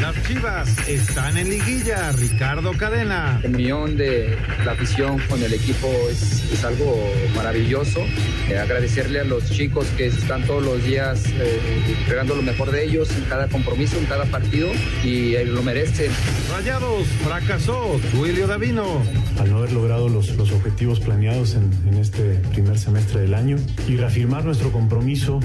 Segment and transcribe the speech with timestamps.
[0.00, 3.38] Las Chivas están en liguilla, Ricardo Cadena.
[3.42, 6.96] El millón de la afición con el equipo es, es algo
[7.36, 8.00] maravilloso.
[8.48, 11.60] Eh, agradecerle a los chicos que están todos los días eh,
[11.98, 14.68] entregando lo mejor de ellos en cada compromiso, en cada partido
[15.04, 16.10] y eh, lo merecen.
[16.50, 19.02] Rayados fracasó, Julio Davino.
[19.38, 23.58] Al no haber logrado los, los objetivos planeados en, en este primer semestre del año
[23.86, 25.40] y reafirmar nuestro compromiso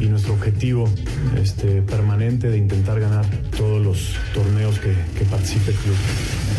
[0.00, 0.88] y nuestro objetivo
[1.40, 3.24] este, permanente de intentar ganar
[3.56, 5.96] todos los torneos que, que participe el club.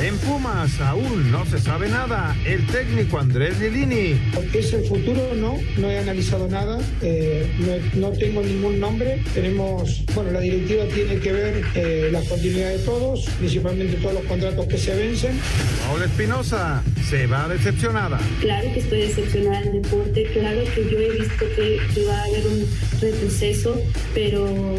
[0.01, 2.35] En Pumas aún no se sabe nada.
[2.43, 4.19] El técnico Andrés Lilini.
[4.33, 9.21] Porque es el futuro, no, no he analizado nada, eh, no, no, tengo ningún nombre.
[9.35, 14.23] Tenemos, bueno, la directiva tiene que ver eh, la continuidad de todos, principalmente todos los
[14.23, 15.39] contratos que se vencen.
[15.85, 18.19] Paula Espinosa se va decepcionada.
[18.39, 22.23] Claro que estoy decepcionada del deporte, claro que yo he visto que, que va a
[22.23, 22.65] haber un
[22.99, 23.79] retroceso,
[24.15, 24.75] pero,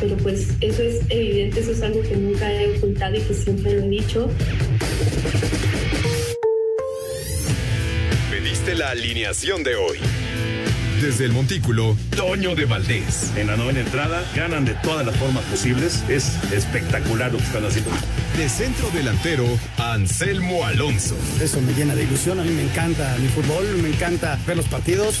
[0.00, 3.74] pero pues eso es evidente, eso es algo que nunca he ocultado y que siempre
[3.74, 4.30] lo he dicho.
[8.30, 9.98] Pediste la alineación de hoy.
[11.02, 13.32] Desde el Montículo, Toño de Valdés.
[13.34, 16.04] En la novena entrada, ganan de todas las formas posibles.
[16.10, 17.90] Es espectacular lo que están haciendo.
[18.36, 19.46] De centro delantero,
[19.78, 21.16] Anselmo Alonso.
[21.40, 22.38] Eso me llena de ilusión.
[22.38, 25.20] A mí me encanta mi fútbol, me encanta ver los partidos.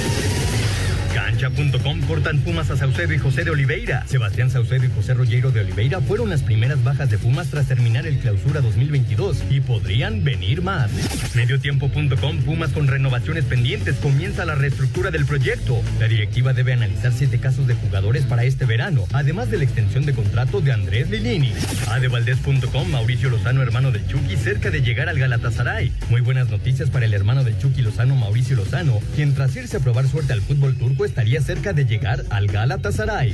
[1.41, 4.05] Cancha.com cortan Pumas a Saucedo y José de Oliveira.
[4.05, 8.05] Sebastián Saucedo y José Rollero de Oliveira fueron las primeras bajas de Pumas tras terminar
[8.05, 10.91] el clausura 2022 y podrían venir más.
[11.33, 15.81] Mediotiempo.com Pumas con renovaciones pendientes comienza la reestructura del proyecto.
[15.99, 20.05] La directiva debe analizar siete casos de jugadores para este verano, además de la extensión
[20.05, 21.53] de contrato de Andrés Lilini.
[21.87, 25.91] Adevaldez.com Mauricio Lozano, hermano del Chucky, cerca de llegar al Galatasaray.
[26.11, 29.79] Muy buenas noticias para el hermano del Chucky Lozano, Mauricio Lozano, quien tras irse a
[29.79, 33.33] probar suerte al fútbol turco estaría cerca de llegar al Galatasaray.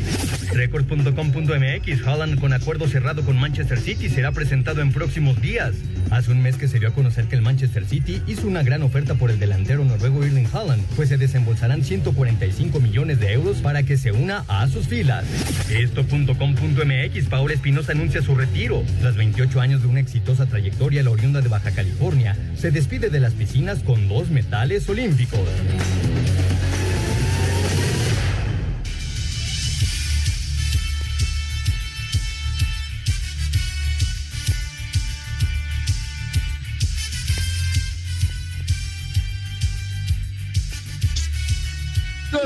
[0.53, 5.73] Record.com.mx Holland con acuerdo cerrado con Manchester City será presentado en próximos días.
[6.11, 8.83] Hace un mes que se dio a conocer que el Manchester City hizo una gran
[8.83, 13.83] oferta por el delantero noruego Erling Haaland, pues se desembolsarán 145 millones de euros para
[13.83, 15.25] que se una a sus filas.
[15.69, 18.83] Esto.com.mx Paola Espinosa anuncia su retiro.
[19.01, 23.19] Tras 28 años de una exitosa trayectoria, la oriunda de Baja California se despide de
[23.19, 25.47] las piscinas con dos metales olímpicos.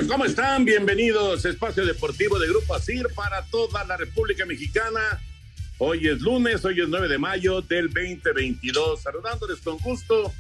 [0.08, 0.66] ¿Cómo están?
[0.66, 5.22] Bienvenidos a Espacio Deportivo de Grupo ASIR para toda la República Mexicana.
[5.78, 9.02] Hoy es lunes, hoy es 9 de mayo del 2022.
[9.02, 10.34] Saludándoles con gusto,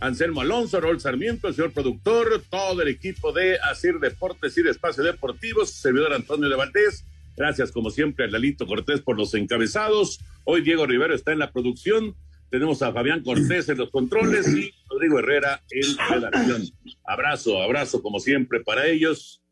[0.00, 4.70] Anselmo Alonso, Raúl Sarmiento, el señor productor, todo el equipo de ASIR Deportes y de
[4.70, 7.04] Espacio Deportivo, su servidor Antonio de Valdés.
[7.36, 10.20] Gracias, como siempre, a Lalito Cortés por los encabezados.
[10.44, 12.14] Hoy Diego Rivero está en la producción.
[12.50, 16.62] Tenemos a Fabián Cortés en los controles y Rodrigo Herrera en redacción.
[17.04, 19.42] Abrazo, abrazo como siempre para ellos.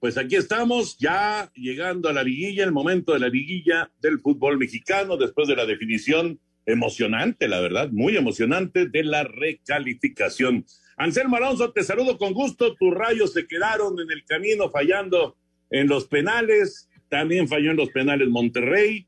[0.00, 4.56] Pues aquí estamos ya llegando a la liguilla, el momento de la liguilla del fútbol
[4.56, 10.64] mexicano después de la definición emocionante, la verdad, muy emocionante de la recalificación.
[10.96, 12.74] Anselmo Alonso, te saludo con gusto.
[12.76, 15.36] Tus rayos se quedaron en el camino fallando
[15.70, 16.88] en los penales.
[17.08, 19.06] También falló en los penales Monterrey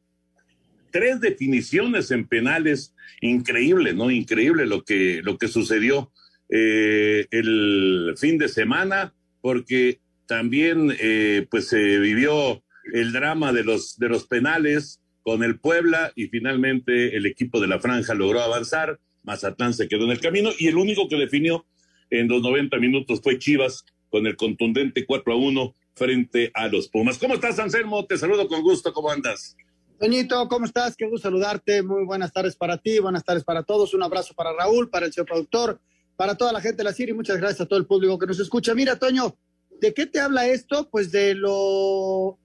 [0.91, 4.11] tres definiciones en penales, increíble, ¿no?
[4.11, 6.13] Increíble lo que, lo que sucedió
[6.49, 13.99] eh, el fin de semana, porque también eh, pues se vivió el drama de los,
[13.99, 18.99] de los penales con el Puebla y finalmente el equipo de la franja logró avanzar,
[19.23, 21.67] Mazatlán se quedó en el camino y el único que definió
[22.11, 26.89] en los 90 minutos fue Chivas con el contundente 4 a 1 frente a los
[26.89, 27.19] Pumas.
[27.19, 28.07] ¿Cómo estás, Anselmo?
[28.07, 29.57] Te saludo con gusto, ¿cómo andas?
[30.01, 30.97] Toñito, ¿cómo estás?
[30.97, 31.83] Qué gusto saludarte.
[31.83, 33.93] Muy buenas tardes para ti, buenas tardes para todos.
[33.93, 35.79] Un abrazo para Raúl, para el señor productor,
[36.17, 37.13] para toda la gente de la serie.
[37.13, 38.75] Muchas gracias a todo el público que nos escucha.
[38.75, 39.37] Mira, Toño,
[39.79, 40.89] ¿de qué te habla esto?
[40.89, 42.39] Pues de lo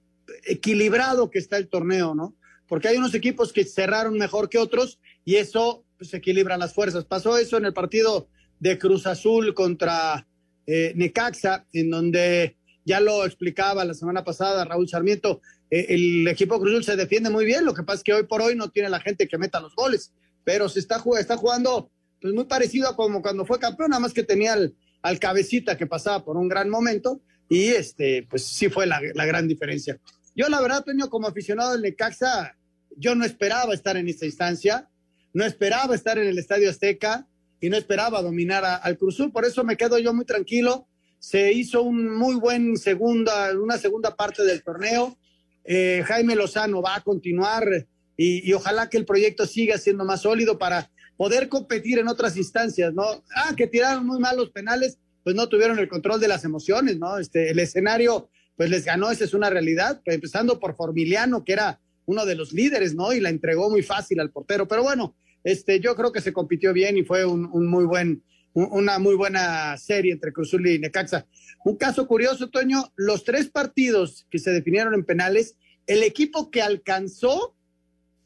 [0.46, 2.36] equilibrado que está el torneo, ¿no?
[2.68, 7.06] Porque hay unos equipos que cerraron mejor que otros y eso pues, equilibra las fuerzas.
[7.06, 8.28] Pasó eso en el partido
[8.60, 10.28] de Cruz Azul contra
[10.68, 16.72] eh, Necaxa, en donde ya lo explicaba la semana pasada Raúl Sarmiento, el equipo Cruz
[16.74, 18.90] Azul se defiende muy bien, lo que pasa es que hoy por hoy no tiene
[18.90, 20.14] la gente que meta los goles,
[20.44, 21.92] pero se está, está jugando
[22.22, 25.78] pues muy parecido a como cuando fue campeón, nada más que tenía al, al cabecita
[25.78, 30.00] que pasaba por un gran momento y este, pues sí fue la, la gran diferencia.
[30.36, 32.56] Yo la verdad, Toño, como aficionado del Necaxa,
[32.98, 34.90] yo no esperaba estar en esta instancia,
[35.34, 37.28] no esperaba estar en el Estadio Azteca
[37.60, 40.88] y no esperaba dominar al Cruzul, por eso me quedo yo muy tranquilo.
[41.20, 45.18] Se hizo un muy buen segunda, una segunda parte del torneo.
[45.66, 50.58] Eh, Jaime Lozano va a continuar y, ojalá que el proyecto siga siendo más sólido
[50.58, 53.04] para poder competir en otras instancias, ¿no?
[53.36, 56.98] Ah, que tiraron muy mal los penales, pues no tuvieron el control de las emociones,
[56.98, 57.18] ¿no?
[57.18, 61.80] Este, el escenario, pues les ganó, esa es una realidad, empezando por Formiliano, que era
[62.06, 63.12] uno de los líderes, ¿no?
[63.12, 66.74] Y la entregó muy fácil al portero, pero bueno, este, yo creo que se compitió
[66.74, 68.24] bien y fue un, muy buen,
[68.54, 71.26] un, una muy buena serie entre Cruzul y Necaxa.
[71.66, 75.58] Un caso curioso, Toño, los tres partidos que se definieron en penales,
[75.88, 77.56] el equipo que alcanzó,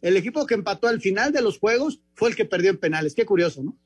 [0.02, 3.16] el equipo que empató al final de los juegos, fue el que perdió en penales.
[3.16, 3.78] Qué curioso, ¿no?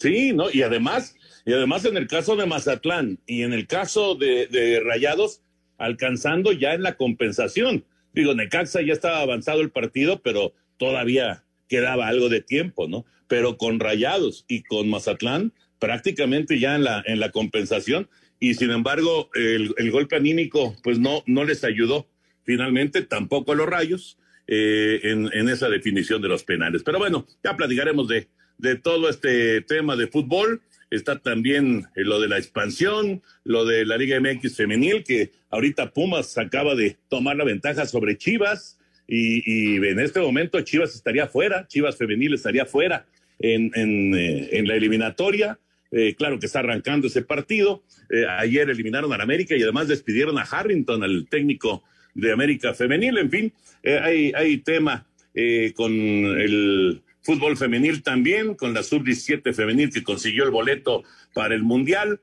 [0.00, 0.50] Sí, ¿no?
[0.50, 1.14] Y además,
[1.44, 5.40] y además en el caso de Mazatlán y en el caso de, de Rayados,
[5.78, 7.84] alcanzando ya en la compensación.
[8.12, 13.06] Digo, Necaxa ya estaba avanzado el partido, pero todavía quedaba algo de tiempo, ¿no?
[13.28, 18.70] Pero con Rayados y con Mazatlán, prácticamente ya en la, en la compensación, y sin
[18.70, 22.06] embargo, el, el golpe anímico, pues no, no les ayudó
[22.44, 26.82] finalmente, tampoco a los rayos, eh, en, en, esa definición de los penales.
[26.84, 28.28] Pero bueno, ya platicaremos de,
[28.58, 30.62] de todo este tema de fútbol.
[30.88, 35.92] Está también eh, lo de la expansión, lo de la Liga MX femenil, que ahorita
[35.92, 38.78] Pumas acaba de tomar la ventaja sobre Chivas
[39.08, 43.06] y, en este momento Chivas estaría fuera, Chivas femenil estaría fuera
[43.40, 45.58] en, en, eh, en la eliminatoria.
[45.90, 47.82] Eh, claro que está arrancando ese partido.
[48.10, 51.82] Eh, ayer eliminaron a América y además despidieron a Harrington, al técnico
[52.14, 53.18] de América Femenil.
[53.18, 53.52] En fin,
[53.82, 60.04] eh, hay, hay tema eh, con el fútbol femenil también, con la sub-17 femenil que
[60.04, 61.02] consiguió el boleto
[61.34, 62.20] para el Mundial.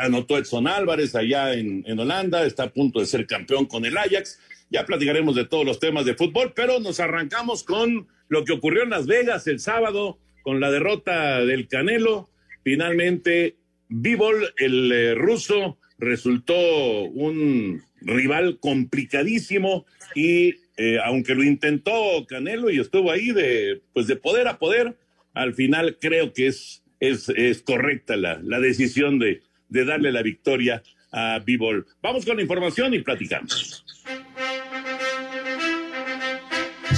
[0.00, 4.40] Anotó Edson Álvarez allá en, Holanda, está a punto de ser campeón con el Ajax.
[4.70, 8.82] Ya platicaremos de todos los temas de fútbol, pero nos arrancamos con lo que ocurrió
[8.84, 12.30] en Las Vegas el sábado, con la derrota del Canelo.
[12.62, 13.56] Finalmente,
[13.88, 22.78] Bivol, el eh, ruso, resultó un rival complicadísimo y eh, aunque lo intentó Canelo y
[22.78, 24.96] estuvo ahí de pues de poder a poder,
[25.34, 30.22] al final creo que es es, es correcta la, la decisión de, de darle la
[30.22, 31.86] victoria a Bivol.
[32.02, 33.84] Vamos con la información y platicamos.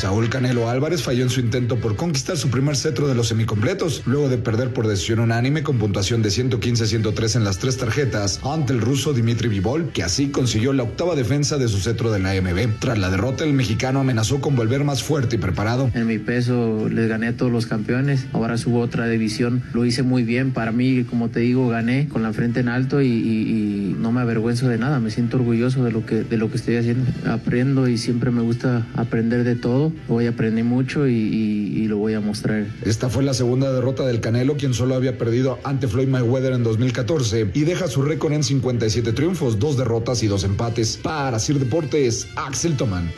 [0.00, 4.02] Saúl Canelo Álvarez falló en su intento por conquistar su primer cetro de los semicompletos,
[4.06, 8.73] luego de perder por decisión unánime con puntuación de 115-103 en las tres tarjetas ante
[8.73, 12.31] el ruso Dimitri Vivol, que así consiguió la octava defensa de su cetro de la
[12.31, 12.79] AMB.
[12.79, 15.91] Tras la derrota, el mexicano amenazó con volver más fuerte y preparado.
[15.93, 20.02] En mi peso les gané a todos los campeones, ahora subo otra división, lo hice
[20.02, 23.11] muy bien, para mí, como te digo, gané con la frente en alto y, y,
[23.11, 26.57] y no me avergüenzo de nada, me siento orgulloso de lo que, de lo que
[26.57, 27.04] estoy haciendo.
[27.30, 31.99] Aprendo y siempre me gusta aprender de todo Hoy aprendí mucho y, y, y, lo
[31.99, 32.66] voy a mostrar.
[32.85, 36.62] Esta fue la segunda derrota del Canelo, quien solo había perdido ante Floyd Mayweather en
[36.62, 40.97] 2014 y deja su récord en 57 triunfos, dos derrotas y dos empates.
[40.97, 43.11] Para Sir Deportes, Axel Tomán.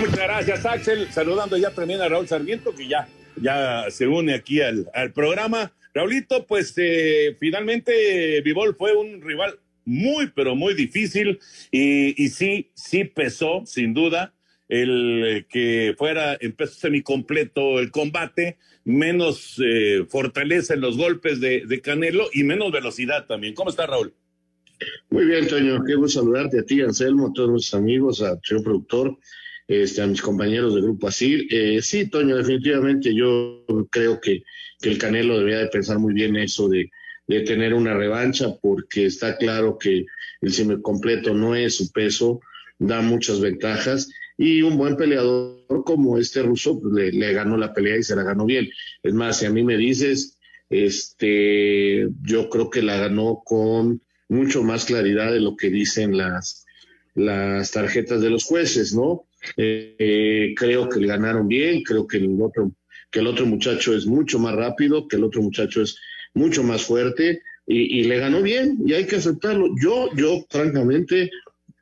[0.00, 1.08] Muchas gracias, Axel.
[1.12, 3.08] Saludando ya también a Raúl Sarmiento, que ya,
[3.40, 5.72] ya se une aquí al, al programa.
[5.94, 11.38] Raulito, pues eh, finalmente Vivol fue un rival muy, pero muy difícil
[11.70, 14.34] y, y sí, sí pesó, sin duda,
[14.68, 21.64] el que fuera en peso semicompleto el combate, menos eh, fortaleza en los golpes de,
[21.66, 23.54] de, Canelo y menos velocidad también.
[23.54, 24.14] ¿Cómo está Raúl?
[25.10, 28.62] Muy bien, Toño, qué gusto saludarte a ti, Anselmo, a todos nuestros amigos, a tu
[28.62, 29.16] productor,
[29.68, 31.46] este, a mis compañeros de Grupo Asir.
[31.50, 34.42] Eh, sí, Toño, definitivamente yo creo que,
[34.80, 36.90] que el Canelo debería de pensar muy bien eso de
[37.26, 40.06] de tener una revancha porque está claro que
[40.40, 42.40] el semicompleto no es su peso,
[42.78, 47.96] da muchas ventajas y un buen peleador como este ruso pues, le, ganó la pelea
[47.96, 48.68] y se la ganó bien.
[49.02, 50.38] Es más, si a mí me dices,
[50.68, 56.66] este, yo creo que la ganó con mucho más claridad de lo que dicen las,
[57.14, 59.26] las tarjetas de los jueces, ¿no?
[59.56, 62.72] Eh, eh, creo que le ganaron bien, creo que el otro
[63.10, 65.96] que el otro muchacho es mucho más rápido, que el otro muchacho es
[66.34, 69.68] mucho más fuerte y, y le ganó bien y hay que aceptarlo.
[69.80, 71.30] Yo, yo francamente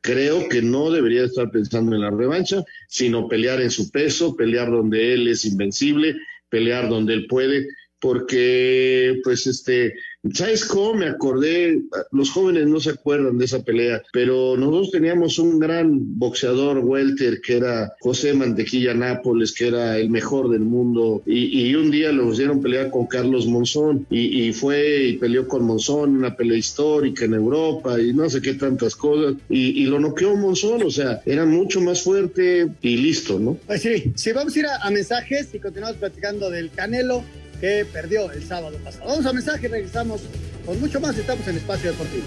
[0.03, 4.71] creo que no debería estar pensando en la revancha, sino pelear en su peso, pelear
[4.71, 6.17] donde él es invencible,
[6.49, 7.67] pelear donde él puede,
[8.03, 9.95] porque pues este
[10.35, 11.83] ¿Sabes cómo me acordé?
[12.13, 17.41] Los jóvenes no se acuerdan de esa pelea, pero nosotros teníamos un gran boxeador welter
[17.41, 22.27] que era José Mantequilla Nápoles, que era el mejor del mundo, y, un día lo
[22.27, 27.35] pusieron pelear con Carlos Monzón, y, fue y peleó con Monzón, una pelea histórica en
[27.35, 31.81] Europa, y no sé qué tantas cosas, y, lo noqueó Monzón, o sea, era mucho
[31.81, 33.59] más fuerte y listo, ¿no?
[33.67, 37.25] Pues sí, sí, vamos a ir a mensajes y continuamos platicando del Canelo
[37.63, 39.07] que perdió el sábado pasado.
[39.07, 40.23] Vamos a mensaje y regresamos
[40.67, 41.17] con mucho más.
[41.17, 42.25] Estamos en Espacio Deportivo.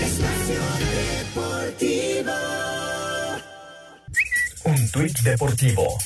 [0.00, 0.60] Espacio
[1.30, 2.32] Deportivo.
[4.64, 5.98] Un tuit deportivo.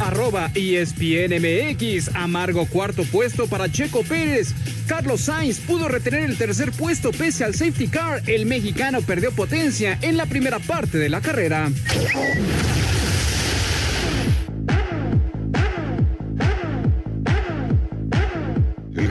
[0.00, 4.52] Arroba ESPNMX, amargo cuarto puesto para Checo Pérez.
[4.88, 8.22] Carlos Sainz pudo retener el tercer puesto pese al safety car.
[8.26, 11.70] El mexicano perdió potencia en la primera parte de la carrera.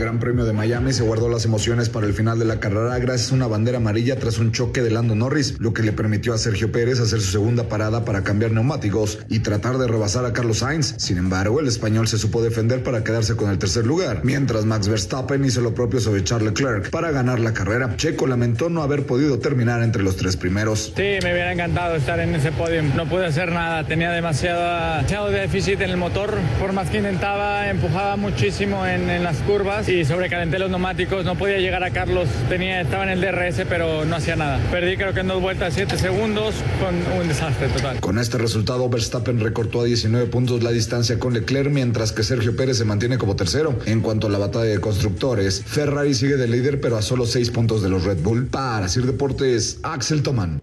[0.09, 3.31] Gran Premio de Miami se guardó las emociones para el final de la carrera gracias
[3.31, 6.39] a una bandera amarilla tras un choque de Lando Norris, lo que le permitió a
[6.39, 10.57] Sergio Pérez hacer su segunda parada para cambiar neumáticos y tratar de rebasar a Carlos
[10.57, 10.95] Sainz.
[10.97, 14.87] Sin embargo, el español se supo defender para quedarse con el tercer lugar, mientras Max
[14.87, 17.95] Verstappen hizo lo propio sobre Charles Leclerc para ganar la carrera.
[17.95, 20.91] Checo lamentó no haber podido terminar entre los tres primeros.
[20.95, 22.81] Sí, me hubiera encantado estar en ese podio.
[22.81, 26.33] No pude hacer nada, tenía demasiado, demasiado déficit en el motor.
[26.59, 31.35] Por más que intentaba, empujaba muchísimo en, en las curvas y sobrecalenté los neumáticos, no
[31.35, 34.59] podía llegar a Carlos, tenía, estaba en el DRS, pero no hacía nada.
[34.71, 37.99] Perdí creo que en dos vueltas, siete segundos, con un desastre total.
[37.99, 42.55] Con este resultado, Verstappen recortó a 19 puntos la distancia con Leclerc, mientras que Sergio
[42.55, 43.77] Pérez se mantiene como tercero.
[43.85, 47.51] En cuanto a la batalla de constructores, Ferrari sigue de líder, pero a solo 6
[47.51, 48.47] puntos de los Red Bull.
[48.47, 50.61] Para Sir Deportes, Axel Toman.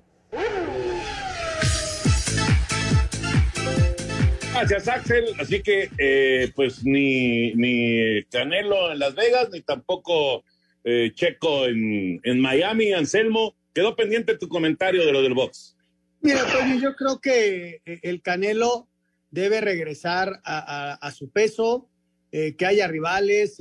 [4.68, 5.26] Gracias, Axel.
[5.38, 10.44] Así que, eh, pues, ni, ni Canelo en Las Vegas, ni tampoco
[10.82, 13.54] eh, Checo en, en Miami, Anselmo.
[13.72, 15.76] Quedó pendiente tu comentario de lo del box.
[16.20, 18.88] Mira, Tony, yo creo que eh, el Canelo
[19.30, 21.88] debe regresar a, su peso,
[22.30, 23.58] que haya rivales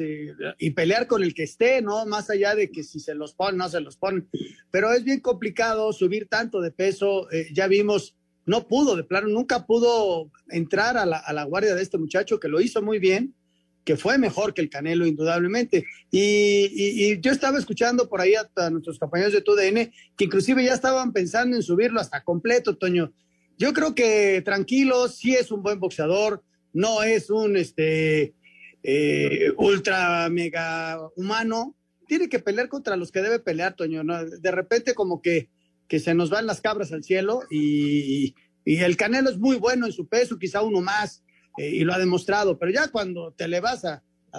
[0.58, 2.06] y pelear con el que esté, ¿no?
[2.06, 4.28] Más allá de que si se los ponen, no se los ponen.
[4.72, 7.28] Pero es bien complicado subir tanto de peso.
[7.54, 12.40] ya vimos no pudo, de plano, nunca pudo entrar a la, guardia de este muchacho
[12.40, 13.34] que lo hizo muy bien,
[13.84, 15.86] que fue mejor que el Canelo, indudablemente.
[16.12, 21.12] Y, yo estaba escuchando por ahí a, nuestros compañeros de TUDN que inclusive ya estaban
[21.14, 23.12] pensando en subirlo hasta completo, Toño.
[23.58, 28.36] Yo creo que tranquilo, sí es un buen boxeador, no es un este
[28.84, 31.76] eh, ultra mega humano.
[32.08, 34.04] Tiene que pelear contra los que debe pelear, Toño.
[34.04, 35.50] De repente como que
[35.88, 39.92] que se nos van las cabras al cielo y, el Canelo es muy bueno en
[39.92, 41.24] su peso, quizá uno más,
[41.60, 43.86] eh, y lo ha demostrado, pero ya cuando te le vas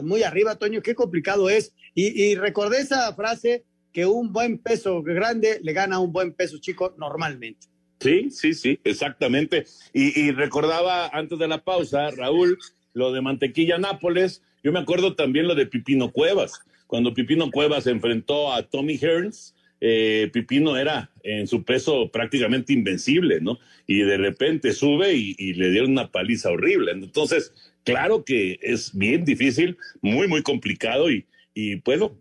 [0.03, 1.73] muy arriba, Toño, qué complicado es.
[1.95, 6.59] Y, recordé esa frase que un buen peso grande le gana a un buen peso
[6.59, 7.69] chico normalmente.
[8.01, 9.65] Sí, sí, sí, exactamente.
[9.93, 12.59] Y, y, recordaba antes de la pausa, Raúl,
[12.93, 14.43] lo de Mantequilla Nápoles.
[14.63, 16.61] Yo me acuerdo también lo de Pipino Cuevas.
[16.87, 22.73] Cuando Pipino Cuevas se enfrentó a Tommy Hearns, eh, Pipino era en su peso prácticamente
[22.73, 23.59] invencible, ¿no?
[23.87, 26.93] Y de repente sube y, le dieron una paliza horrible.
[26.93, 27.53] Entonces,
[27.85, 32.19] claro que es bien difícil, muy, muy complicado y, y bueno,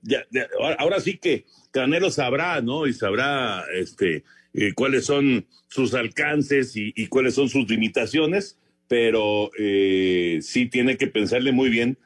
[0.80, 2.88] ahora, sí que Canelo sabrá, ¿no?
[2.88, 10.40] Y sabrá este, eh, cuáles son sus alcances y, cuáles son sus limitaciones, pero eh,
[10.42, 11.98] sí tiene que pensarle muy bien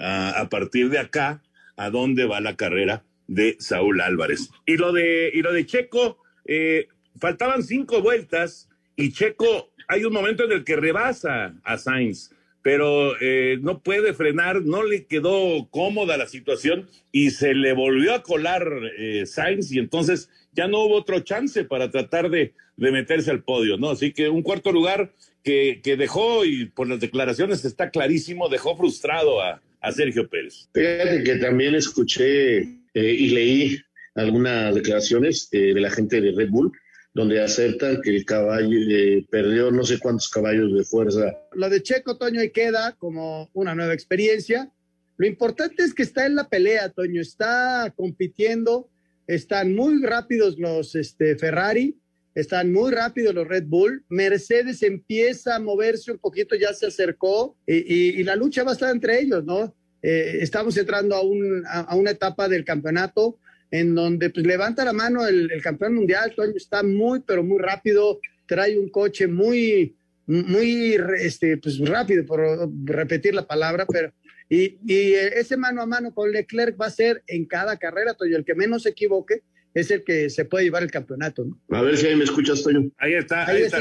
[0.00, 1.42] a partir de acá
[1.76, 4.50] a dónde va la carrera de Saúl Álvarez.
[4.66, 6.88] Y lo de, y lo de Checo, eh,
[7.20, 12.32] faltaban cinco vueltas y Checo, hay un momento en el que rebasa a Sainz,
[12.62, 18.14] pero eh, no puede frenar, no le quedó cómoda la situación y se le volvió
[18.14, 18.66] a colar
[18.98, 23.44] eh, Sainz y entonces ya no hubo otro chance para tratar de, de meterse al
[23.44, 23.90] podio, ¿no?
[23.90, 25.12] Así que un cuarto lugar
[25.44, 30.68] que, que dejó, y por las declaraciones está clarísimo, dejó frustrado a, a Sergio Pérez.
[30.74, 33.78] Fíjate que también escuché eh, y leí
[34.14, 36.72] algunas declaraciones eh, de la gente de Red Bull
[37.14, 41.36] donde aceptan que el caballo eh, perdió no sé cuántos caballos de fuerza.
[41.52, 44.70] Lo de Checo, Toño, y queda como una nueva experiencia.
[45.16, 48.88] Lo importante es que está en la pelea, Toño, está compitiendo,
[49.26, 51.98] están muy rápidos los este, Ferrari,
[52.36, 54.04] están muy rápidos los Red Bull.
[54.08, 58.94] Mercedes empieza a moverse un poquito, ya se acercó y, la lucha va a estar
[58.94, 59.74] entre ellos, ¿no?
[60.02, 63.38] Eh, estamos entrando a, un, a, una etapa del campeonato
[63.70, 68.20] en donde pues, levanta la mano el, campeón mundial, Toño está muy, pero muy rápido,
[68.46, 72.40] trae un coche muy, muy este, pues, rápido, por
[72.84, 74.12] repetir la palabra, pero
[74.48, 78.36] y, y, ese mano a mano con Leclerc va a ser en cada carrera, Toño,
[78.36, 79.42] el que menos se equivoque
[79.74, 81.44] es el que se puede llevar el campeonato.
[81.44, 81.60] ¿no?
[81.76, 82.90] A ver si ahí me escuchas, Toño.
[82.96, 83.80] Ahí está, ahí, está,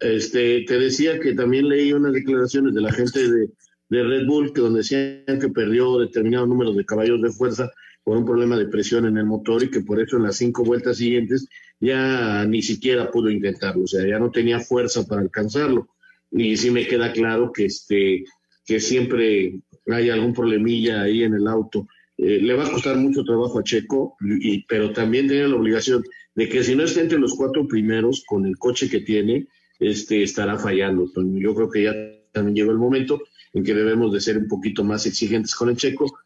[0.00, 3.48] Este, te decía que también leí unas declaraciones de la gente de,
[3.88, 7.70] de Red Bull que donde decían que perdió determinado número de caballos de fuerza
[8.04, 10.64] por un problema de presión en el motor y que por eso en las cinco
[10.64, 11.48] vueltas siguientes
[11.80, 15.88] ya ni siquiera pudo intentarlo, o sea, ya no tenía fuerza para alcanzarlo.
[16.30, 18.24] Y sí me queda claro que este
[18.66, 21.86] que siempre hay algún problemilla ahí en el auto.
[22.18, 26.04] Eh, le va a costar mucho trabajo a Checo, y, pero también tiene la obligación
[26.34, 29.46] de que si no está entre los cuatro primeros con el coche que tiene,
[29.78, 31.10] este, estará fallando.
[31.16, 31.94] Yo creo que ya
[32.32, 33.22] también llegó el momento
[33.54, 36.18] en que debemos de ser un poquito más exigentes con el Checo.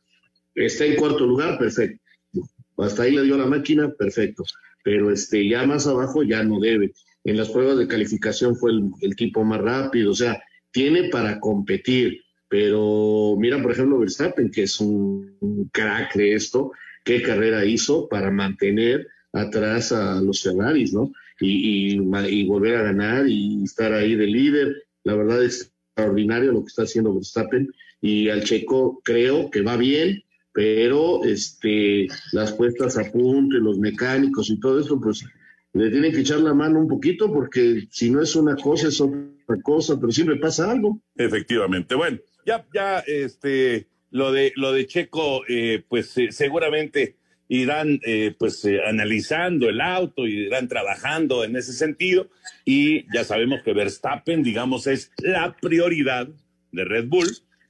[0.54, 2.02] Está en cuarto lugar, perfecto.
[2.78, 4.44] Hasta ahí le dio la máquina, perfecto.
[4.82, 6.92] Pero este, ya más abajo ya no debe.
[7.24, 11.38] En las pruebas de calificación fue el, el tipo más rápido, o sea, tiene para
[11.38, 18.10] competir pero mira, por ejemplo, Verstappen, que es un, crack de esto, qué carrera hizo
[18.10, 21.10] para mantener atrás a los Ferraris, ¿no?
[21.40, 24.84] Y, y, volver a ganar y estar ahí de líder.
[25.02, 27.72] La verdad es extraordinario lo que está haciendo Verstappen.
[28.00, 30.22] Y al Checo creo que va bien,
[30.52, 35.24] pero este, las puestas a punto y los mecánicos y todo eso, pues
[35.74, 39.00] le tienen que echar la mano un poquito porque si no es una cosa es
[39.00, 41.00] otra cosa, pero siempre pasa algo.
[41.16, 41.94] Efectivamente.
[41.94, 47.16] Bueno, ya, ya, este, lo de, lo de Checo, eh, pues eh, seguramente
[47.52, 52.30] irán eh, pues analizando el auto, irán trabajando en ese sentido
[52.64, 56.28] y ya sabemos que Verstappen, digamos, es la prioridad
[56.70, 57.28] de Red Bull,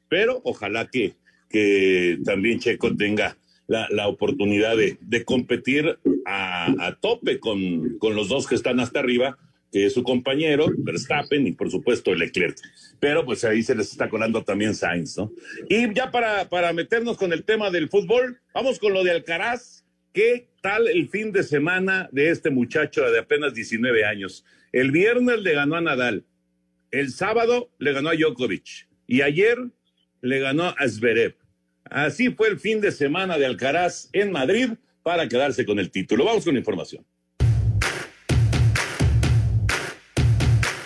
[0.09, 1.15] pero ojalá que,
[1.51, 3.37] que también Checo tenga
[3.67, 8.79] la, la oportunidad de, de competir a, a tope con, con los dos que están
[8.79, 9.37] hasta arriba
[9.73, 12.59] que es su compañero, Verstappen, y por supuesto Leclerc.
[13.01, 15.33] Pero pues ahí se les está colando también Sainz, ¿no?
[15.69, 19.82] Y ya para, para meternos con el tema del fútbol, vamos con lo de Alcaraz.
[20.13, 24.45] ¿Qué tal el fin de semana de este muchacho de apenas 19 años?
[24.71, 26.27] El viernes le ganó a Nadal,
[26.91, 29.57] el sábado le ganó a Djokovic y ayer
[30.21, 31.37] le ganó a Zverev.
[31.85, 34.73] Así fue el fin de semana de Alcaraz en Madrid
[35.03, 36.27] para quedarse con el título.
[36.27, 37.07] Vamos con información.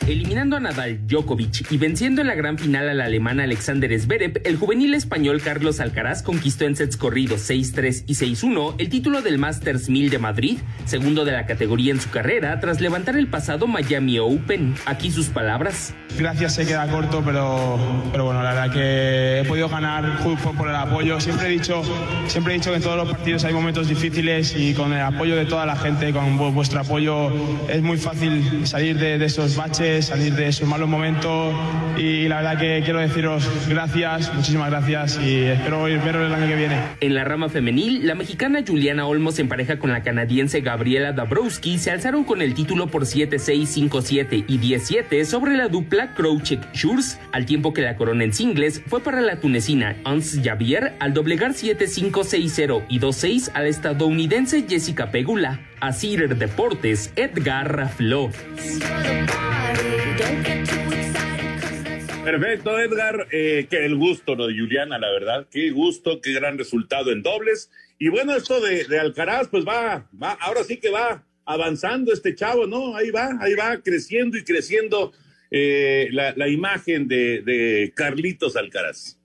[0.06, 4.56] Eliminando a Nadal, Djokovic y venciendo en la gran final al alemán Alexander Zverev, el
[4.56, 9.88] juvenil español Carlos Alcaraz conquistó en sets corridos 6-3 y 6-1 el título del Masters
[9.88, 14.20] 1000 de Madrid, segundo de la categoría en su carrera, tras levantar el pasado Miami
[14.20, 14.76] Open.
[14.86, 15.92] Aquí sus palabras.
[16.16, 17.76] Gracias, se queda corto, pero,
[18.12, 20.20] pero bueno, la verdad que he podido ganar
[20.56, 21.20] por, el apoyo.
[21.20, 21.82] Siempre he, dicho,
[22.28, 25.34] siempre he dicho que en todos los partidos hay momentos difíciles y con el apoyo
[25.34, 27.32] de toda la gente, con vuestro apoyo,
[27.68, 31.54] es muy fácil salir de esos baches salir de esos malos momentos
[31.96, 36.56] y la verdad que quiero deciros gracias, muchísimas gracias y espero veros el año que
[36.56, 36.76] viene.
[37.00, 41.78] En la rama femenil, la mexicana Juliana Olmos en pareja con la canadiense Gabriela Dabrowski
[41.78, 47.46] se alzaron con el título por 7-6, 5-7 y 10-7 sobre la dupla Krojcik-Schurz, al
[47.46, 52.10] tiempo que la corona en singles fue para la tunecina Ans Javier al doblegar 7-5,
[52.10, 55.60] 6-0 y 2-6 al estadounidense Jessica Pegula.
[55.86, 58.34] A Cider Deportes, Edgar Flores.
[62.24, 63.28] Perfecto, Edgar.
[63.30, 65.46] Eh, qué el gusto lo de Juliana, la verdad.
[65.48, 67.70] Qué gusto, qué gran resultado en dobles.
[68.00, 72.66] Y bueno, esto de, Alcaraz, pues va, va, ahora sí que va avanzando este chavo,
[72.66, 72.96] ¿no?
[72.96, 75.12] Ahí va, ahí va creciendo y creciendo
[75.52, 79.20] eh, la, imagen de, Carlitos Alcaraz.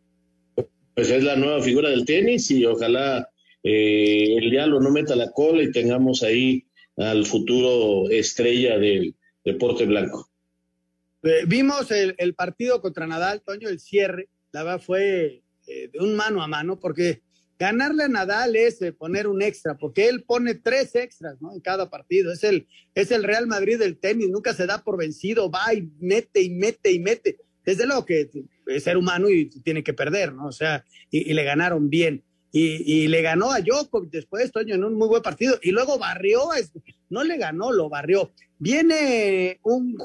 [0.94, 3.31] Pues es la nueva figura del tenis y ojalá
[3.64, 6.66] eh, el diablo no meta la cola y tengamos ahí
[6.98, 10.32] al futuro estrella del deporte blanco.
[11.24, 16.16] Eh, vimos el, partido contra Nadal, Toño, el cierre, la verdad fue eh, de un
[16.16, 17.22] mano a mano, porque
[17.60, 21.90] ganarle a Nadal es eh, poner un extra, porque él pone tres extras en cada
[21.90, 22.32] partido.
[22.32, 25.88] Es el, es el Real Madrid del tenis, nunca se da por vencido, va y
[26.00, 27.38] mete y mete y mete.
[27.64, 28.32] Desde luego que
[28.66, 30.48] es ser humano y tiene que perder, ¿no?
[30.48, 32.24] O sea, y, le ganaron bien.
[32.54, 35.58] Y, le ganó a Djokovic después, Toño, en un muy buen partido.
[35.62, 36.50] Y luego barrió,
[37.10, 38.32] no le ganó, lo barrió.
[38.60, 39.98] Viene un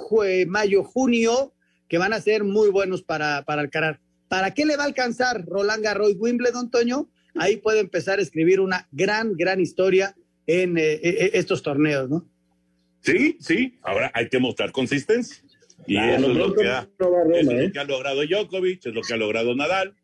[0.46, 1.52] mayo-junio
[1.88, 3.98] que van a ser muy buenos para, para Alcaraz.
[4.28, 7.08] ¿Para qué le va a alcanzar Roland Garros Wimbledon, Toño?
[7.34, 12.28] Ahí puede empezar a escribir una gran, gran historia en eh, eh, estos torneos, ¿no?
[13.00, 15.42] Sí, sí, ahora hay que mostrar consistencia.
[15.86, 16.88] Y eso, es lo, que ha,
[17.34, 19.94] es lo que ha logrado Djokovic, es lo que ha logrado Nadal,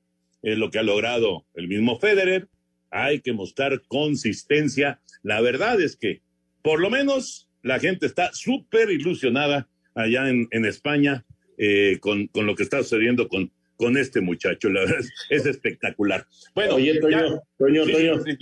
[0.43, 2.49] es lo que ha logrado el mismo Federer.
[2.91, 5.01] Hay que mostrar consistencia.
[5.23, 6.21] La verdad es que,
[6.63, 11.25] por lo menos, la gente está súper ilusionada allá en, en España
[11.59, 14.69] eh, con, con, lo que está sucediendo con, con este muchacho.
[14.69, 16.27] La verdad es, es espectacular.
[16.55, 18.25] Bueno, Oye, Toño, Toño, Sí, Toño.
[18.25, 18.37] sí.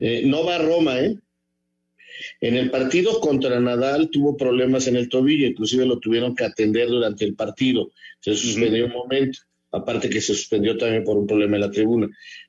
[0.00, 1.16] Eh, no va a Roma, ¿eh?
[2.40, 6.88] En el partido contra Nadal tuvo problemas en el tobillo, inclusive lo tuvieron que atender
[6.88, 7.90] durante el partido.
[8.20, 9.38] Se suspendió un momento,
[9.72, 12.08] aparte que se suspendió también por un problema en la tribuna.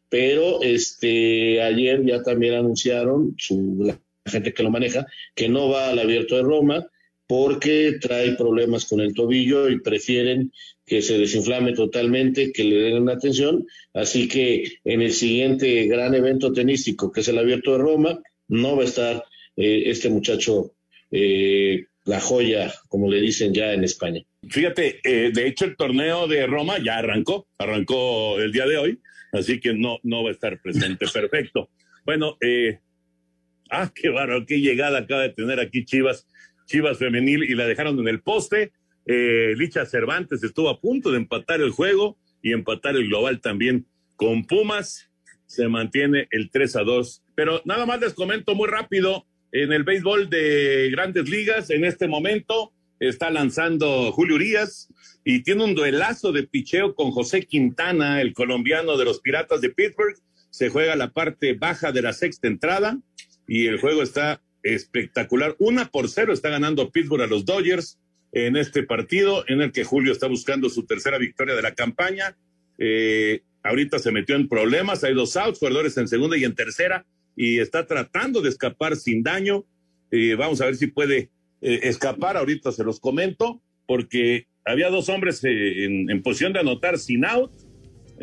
[0.09, 3.99] Pero este ayer ya también anunciaron su, la
[4.31, 5.05] gente que lo maneja
[5.35, 6.85] que no va al Abierto de Roma
[7.27, 10.51] porque trae problemas con el tobillo y prefieren
[10.85, 13.65] que se desinflame totalmente, que le den una atención.
[13.93, 18.75] Así que en el siguiente gran evento tenístico, que es el Abierto de Roma, no
[18.75, 19.23] va a estar
[19.55, 20.73] eh, este muchacho,
[21.09, 24.21] eh, la joya, como le dicen ya en España.
[24.49, 28.99] Fíjate, eh, de hecho el torneo de Roma ya arrancó, arrancó el día de hoy,
[29.33, 31.05] así que no, no va a estar presente.
[31.13, 31.69] Perfecto.
[32.05, 32.79] Bueno, eh,
[33.69, 36.27] ah, qué bárbaro, qué llegada acaba de tener aquí Chivas,
[36.65, 38.71] Chivas femenil y la dejaron en el poste.
[39.05, 43.85] Eh, Licha Cervantes estuvo a punto de empatar el juego y empatar el global también
[44.15, 45.09] con Pumas.
[45.45, 47.23] Se mantiene el 3 a 2.
[47.35, 52.07] Pero nada más les comento muy rápido, en el béisbol de grandes ligas, en este
[52.07, 54.87] momento está lanzando Julio Urias
[55.25, 59.69] y tiene un duelazo de picheo con José Quintana, el colombiano de los Piratas de
[59.69, 60.15] Pittsburgh.
[60.49, 62.97] Se juega la parte baja de la sexta entrada
[63.47, 65.55] y el juego está espectacular.
[65.59, 67.97] Una por cero está ganando Pittsburgh a los Dodgers
[68.31, 72.37] en este partido en el que Julio está buscando su tercera victoria de la campaña.
[72.77, 77.05] Eh, ahorita se metió en problemas, hay dos outs, jugadores en segunda y en tercera
[77.35, 79.65] y está tratando de escapar sin daño.
[80.11, 81.29] Eh, vamos a ver si puede
[81.61, 86.59] eh, escapar, ahorita se los comento, porque había dos hombres eh, en, en posición de
[86.59, 87.51] anotar sin out.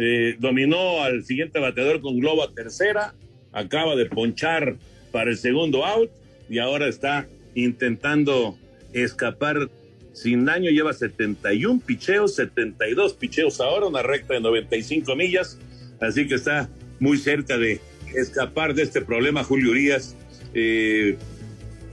[0.01, 3.15] Eh, dominó al siguiente bateador con globo a tercera,
[3.53, 4.77] acaba de ponchar
[5.11, 6.11] para el segundo out
[6.49, 8.57] y ahora está intentando
[8.93, 9.69] escapar
[10.13, 10.71] sin daño.
[10.71, 15.59] Lleva 71 picheos, 72 picheos ahora, una recta de 95 millas,
[16.01, 17.81] así que está muy cerca de
[18.15, 20.15] escapar de este problema Julio Urias
[20.55, 21.17] eh,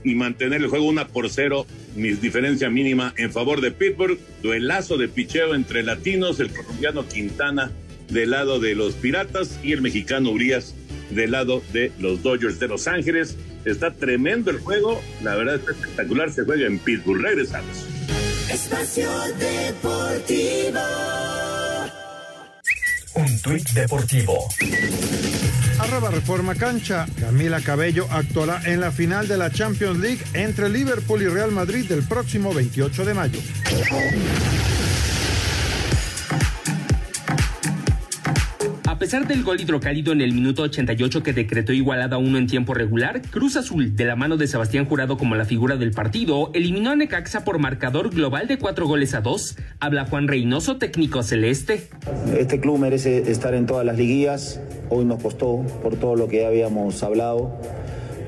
[0.04, 4.96] y mantener el juego una por cero, mi diferencia mínima en favor de Pittsburgh, duelazo
[4.96, 7.72] de picheo entre latinos, el colombiano Quintana
[8.08, 10.74] del lado de los Piratas y el mexicano Urias
[11.10, 13.36] del lado de los Dodgers de Los Ángeles.
[13.64, 17.20] Está tremendo el juego, la verdad está espectacular, se juega en Pittsburgh.
[17.20, 17.84] Regresamos.
[18.48, 20.80] Espacio Deportivo.
[23.16, 24.48] Un tuit deportivo.
[25.86, 27.06] Arroba Cancha.
[27.20, 31.90] Camila Cabello actuará en la final de la Champions League entre Liverpool y Real Madrid
[31.92, 33.38] el próximo 28 de mayo.
[38.96, 42.72] A pesar del gol hidrocálido en el minuto 88 que decretó igualada uno en tiempo
[42.72, 46.92] regular, Cruz Azul, de la mano de Sebastián Jurado como la figura del partido, eliminó
[46.92, 49.58] a Necaxa por marcador global de cuatro goles a dos.
[49.80, 51.88] Habla Juan Reynoso, técnico celeste.
[52.38, 54.60] Este club merece estar en todas las liguillas.
[54.88, 57.60] Hoy nos costó por todo lo que habíamos hablado.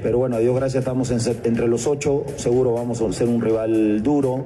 [0.03, 2.27] Pero bueno, a Dios gracias estamos entre los ocho.
[2.37, 4.45] Seguro vamos a ser un rival duro.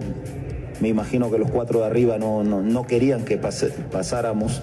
[0.81, 4.63] Me imagino que los cuatro de arriba no, no, no querían que pase- pasáramos.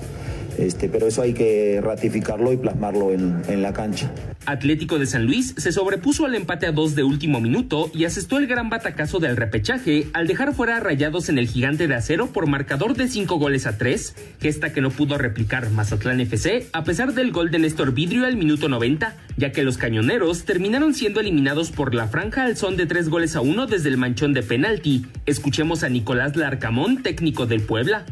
[0.59, 4.11] Este, pero eso hay que ratificarlo y plasmarlo en, en la cancha.
[4.45, 8.37] Atlético de San Luis se sobrepuso al empate a dos de último minuto y asestó
[8.37, 12.27] el gran batacazo del repechaje al dejar fuera a rayados en el gigante de acero
[12.27, 16.83] por marcador de cinco goles a tres, gesta que no pudo replicar Mazatlán FC a
[16.83, 21.19] pesar del gol de Néstor Vidrio al minuto 90, ya que los cañoneros terminaron siendo
[21.19, 24.43] eliminados por la franja al son de tres goles a uno desde el manchón de
[24.43, 25.05] penalti.
[25.25, 28.05] Escuchemos a Nicolás Larcamón, técnico del Puebla.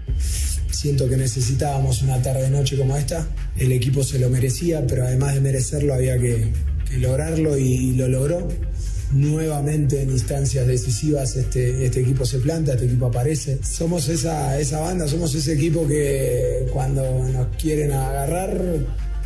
[0.77, 3.25] Siento que necesitábamos una tarde-noche como esta.
[3.57, 6.51] El equipo se lo merecía, pero además de merecerlo había que,
[6.99, 8.47] lograrlo y lo logró.
[9.11, 13.57] Nuevamente en instancias decisivas este, este equipo se planta, este equipo aparece.
[13.63, 18.61] Somos esa banda, somos ese equipo que cuando nos quieren agarrar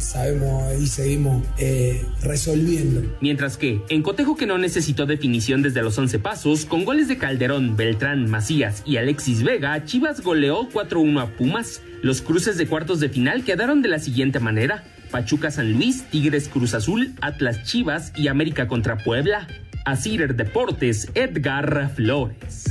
[0.01, 3.01] sabemos y seguimos eh, resolviendo.
[3.21, 7.17] Mientras que, en cotejo que no necesitó definición desde los 11 pasos, con goles de
[7.17, 11.81] Calderón, Beltrán, Macías y Alexis Vega, Chivas goleó 4-1 a Pumas.
[12.01, 14.83] Los cruces de cuartos de final quedaron de la siguiente manera.
[15.11, 19.47] Pachuca San Luis, Tigres Cruz Azul, Atlas Chivas y América contra Puebla.
[19.85, 22.65] A Cider Deportes, Edgar Flores.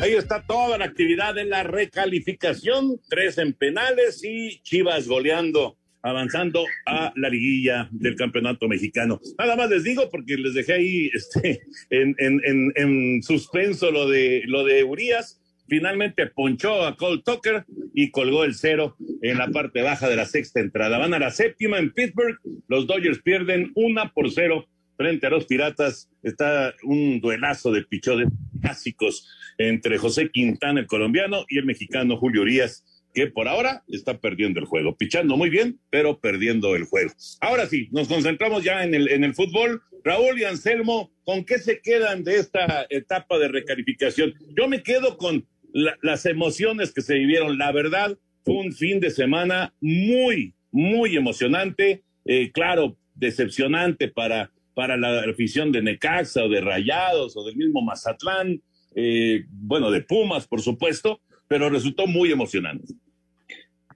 [0.00, 6.64] Ahí está toda la actividad de la recalificación, tres en penales y Chivas goleando avanzando
[6.86, 9.20] a la liguilla del campeonato mexicano.
[9.38, 11.60] Nada más les digo porque les dejé ahí este,
[11.90, 15.38] en, en, en, en suspenso lo de, lo de Urias.
[15.68, 20.24] Finalmente ponchó a Cole Tucker y colgó el cero en la parte baja de la
[20.24, 20.96] sexta entrada.
[20.96, 22.38] Van a la séptima en Pittsburgh.
[22.68, 26.10] Los Dodgers pierden una por cero frente a los Piratas.
[26.22, 28.28] Está un duelazo de pichones
[28.60, 29.28] clásicos
[29.60, 34.60] entre José Quintana, el colombiano, y el mexicano Julio Urias que por ahora está perdiendo
[34.60, 37.12] el juego, pichando muy bien, pero perdiendo el juego.
[37.40, 39.82] Ahora sí, nos concentramos ya en el, en el fútbol.
[40.04, 44.34] Raúl y Anselmo, ¿con qué se quedan de esta etapa de recalificación?
[44.56, 47.58] Yo me quedo con las emociones que se vivieron.
[47.58, 52.02] La verdad, fue un fin de semana muy, muy emocionante.
[52.24, 57.82] Eh, claro, decepcionante para, para la afición de Necaxa o de Rayados o del mismo
[57.82, 58.62] Mazatlán,
[58.94, 62.94] eh, bueno, de Pumas, por supuesto, pero resultó muy emocionante.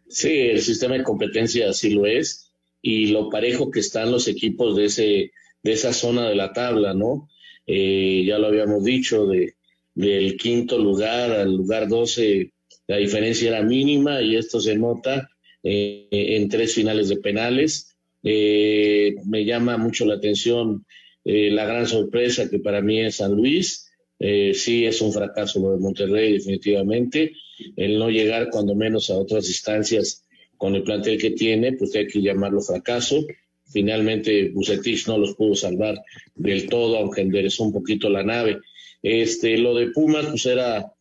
[0.09, 2.52] Sí, el sistema de competencia así lo es
[2.83, 5.33] y lo parejo que están los equipos de ese
[5.64, 7.28] de esa zona de la tabla, ¿no?
[7.66, 9.54] Eh, ya lo habíamos dicho, de,
[9.94, 12.52] del quinto lugar al lugar 12,
[12.87, 15.28] la diferencia era mínima y esto se nota
[15.62, 17.96] eh, en tres finales de penales.
[18.22, 20.87] Eh, me llama mucho la atención
[21.26, 23.84] la gran sorpresa que para mí es San Luis.
[24.18, 27.33] Sí, es un fracaso lo de Monterrey, definitivamente
[27.77, 30.24] el no llegar cuando menos a otras instancias
[30.57, 33.24] con el plantel que tiene, pues hay que llamarlo fracaso.
[33.66, 36.00] Finalmente Bucetich no los pudo salvar
[36.35, 38.59] del todo, aunque enderezó un poquito la nave.
[39.03, 40.92] Este, lo de Pumas, pues era,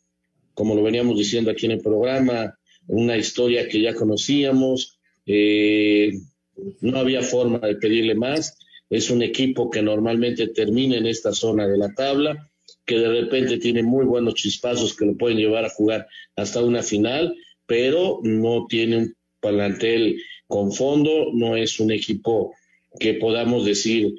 [0.53, 4.97] como lo veníamos diciendo aquí en el programa, una historia que ya conocíamos.
[5.25, 6.13] Eh,
[6.81, 8.57] no había forma de pedirle más.
[8.89, 12.49] Es un equipo que normalmente termina en esta zona de la tabla
[12.85, 16.83] que de repente tiene muy buenos chispazos que lo pueden llevar a jugar hasta una
[16.83, 22.53] final, pero no tiene un plantel con fondo, no es un equipo
[22.99, 24.13] que podamos decir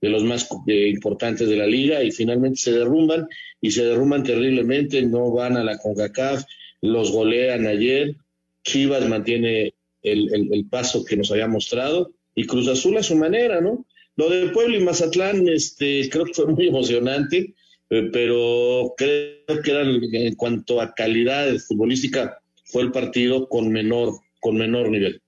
[0.00, 3.26] de los más eh, importantes de la liga y finalmente se derrumban
[3.60, 6.44] y se derrumban terriblemente, no van a la CONCACAF,
[6.80, 8.16] los golean ayer,
[8.64, 13.60] Chivas mantiene el, el paso que nos había mostrado y Cruz Azul a su manera,
[13.60, 13.84] ¿no?
[14.16, 17.54] Lo de Puebla y Mazatlán, este, creo que fue muy emocionante.
[17.90, 24.56] Eh, pero creo que en cuanto a calidad futbolística fue el partido con menor, con
[24.56, 25.20] menor nivel.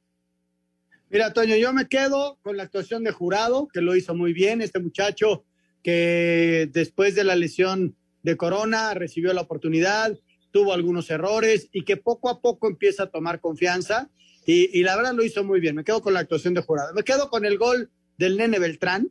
[1.11, 4.63] Mira, Toño, yo me quedo con la actuación de Jurado, que lo hizo muy bien,
[4.63, 5.45] este muchacho
[5.83, 10.17] que después de la lesión de Corona recibió la oportunidad,
[10.53, 14.09] tuvo algunos errores y que poco a poco empieza a tomar confianza
[14.47, 15.75] y, y la verdad lo hizo muy bien.
[15.75, 16.95] Me quedo con la actuación de Jurado.
[16.95, 19.11] Me quedo con el gol del Nene Beltrán,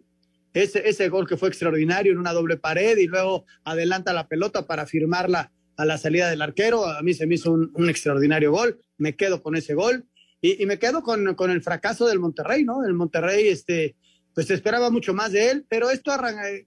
[0.54, 4.68] ese, ese gol que fue extraordinario en una doble pared y luego adelanta la pelota
[4.68, 6.86] para firmarla a la salida del arquero.
[6.86, 8.80] A mí se me hizo un, extraordinario gol.
[8.98, 10.06] Me quedo con ese gol
[10.42, 12.84] y, me quedo con, con, el fracaso del Monterrey, ¿no?
[12.86, 13.96] El Monterrey, este,
[14.34, 16.12] pues se esperaba mucho más de él, pero esto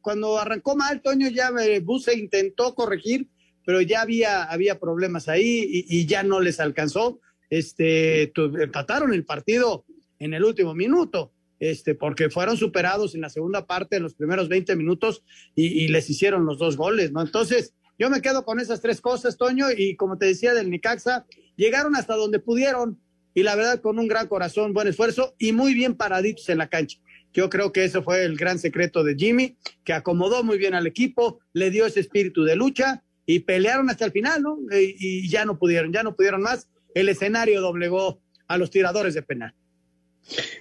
[0.01, 1.51] cuando arrancó mal, Toño ya
[1.83, 3.29] Buse intentó corregir,
[3.67, 7.21] pero ya había, había problemas ahí y, y ya no les alcanzó.
[7.51, 9.85] Este, empataron el partido
[10.19, 14.49] en el último minuto este, porque fueron superados en la segunda parte, en los primeros
[14.49, 15.23] 20 minutos,
[15.55, 17.23] y, les hicieron los dos goles, ¿no?
[17.23, 21.27] Entonces, yo me quedo con esas tres cosas, Toño, y como te decía del Nicaxa,
[21.57, 23.01] llegaron hasta donde pudieron,
[23.35, 26.69] y la verdad con un gran corazón, buen esfuerzo, y muy bien paraditos en la
[26.69, 26.99] cancha.
[27.33, 30.87] Yo creo que ese fue el gran secreto de Jimmy, que acomodó muy bien al
[30.87, 34.59] equipo, le dio ese espíritu de lucha, y pelearon hasta el final, ¿no?
[34.71, 36.69] y ya no pudieron, ya no pudieron más.
[36.95, 39.55] El escenario doblegó a los tiradores de penal.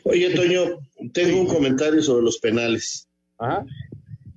[0.03, 0.79] Oye, Toño,
[1.13, 3.07] tengo un comentario sobre los penales.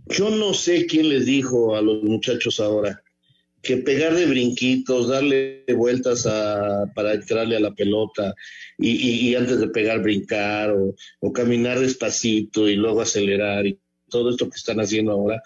[0.09, 3.03] Yo no sé quién les dijo a los muchachos ahora
[3.67, 6.23] que pegar de brinquitos, darle vueltas
[6.95, 8.35] para entrarle a la pelota
[8.79, 10.73] y, antes de pegar brincar
[11.21, 15.43] o, caminar despacito y luego acelerar y todo esto que están haciendo ahora,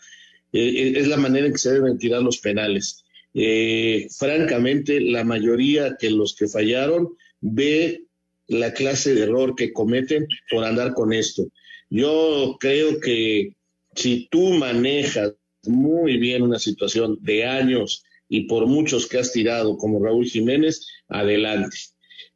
[0.52, 3.02] eh, eh, es la manera en que se deben tirar los penales.
[3.32, 8.04] Eh, francamente, la mayoría de los que fallaron ve
[8.50, 11.46] la clase de error que cometen por andar con esto.
[11.88, 13.54] Yo creo que
[13.94, 15.34] si tú manejas
[15.64, 20.86] muy bien una situación de años y por muchos que has tirado como Raúl Jiménez,
[21.08, 21.76] adelante.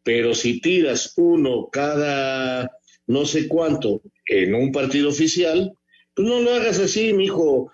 [0.02, 2.70] Pero si tiras uno cada
[3.06, 5.72] no sé cuánto en un partido oficial,
[6.14, 7.70] pues no lo hagas así, mijo.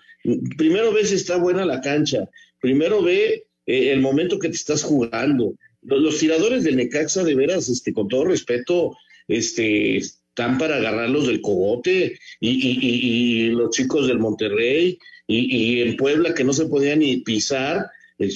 [0.57, 2.27] Primero ve si está buena la cancha.
[2.59, 7.69] Primero ve eh, el momento que te estás jugando los, tiradores del Necaxa, de veras,
[7.69, 8.95] este, con todo respeto,
[9.27, 16.43] este, están para agarrarlos del cogote, y, los chicos del Monterrey, y, en Puebla que
[16.43, 17.87] no se podían ni pisar,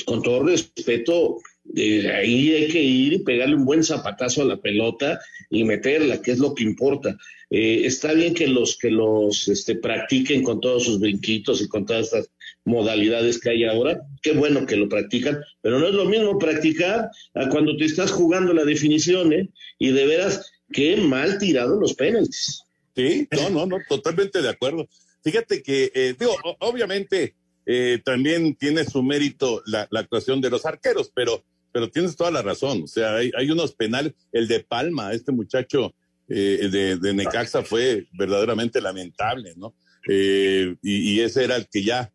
[0.05, 1.39] con todo respeto,
[1.75, 6.21] Eh, ahí hay que ir y pegarle un buen zapatazo a la pelota y meterla,
[6.21, 7.17] que es lo que importa.
[7.49, 11.85] Eh, está bien que los que los este, practiquen con todos sus brinquitos y con
[11.85, 12.29] todas estas
[12.65, 17.09] modalidades que hay ahora, qué bueno que lo practican, pero no es lo mismo practicar
[17.35, 19.49] a cuando te estás jugando la definición, ¿eh?
[19.77, 22.63] Y de veras, qué mal tirado los penaltis.
[22.95, 24.87] Sí, no, no, no, totalmente de acuerdo.
[25.23, 31.11] Fíjate que, eh, digo, obviamente eh, también tiene su mérito la, actuación de los arqueros,
[31.13, 32.83] pero, pero tienes toda la razón.
[32.83, 35.93] O sea, hay, unos penales, el de Palma, este muchacho
[36.29, 39.75] eh, de, de, Necaxa fue verdaderamente lamentable, ¿no?
[40.07, 42.11] y, y, ese era el que ya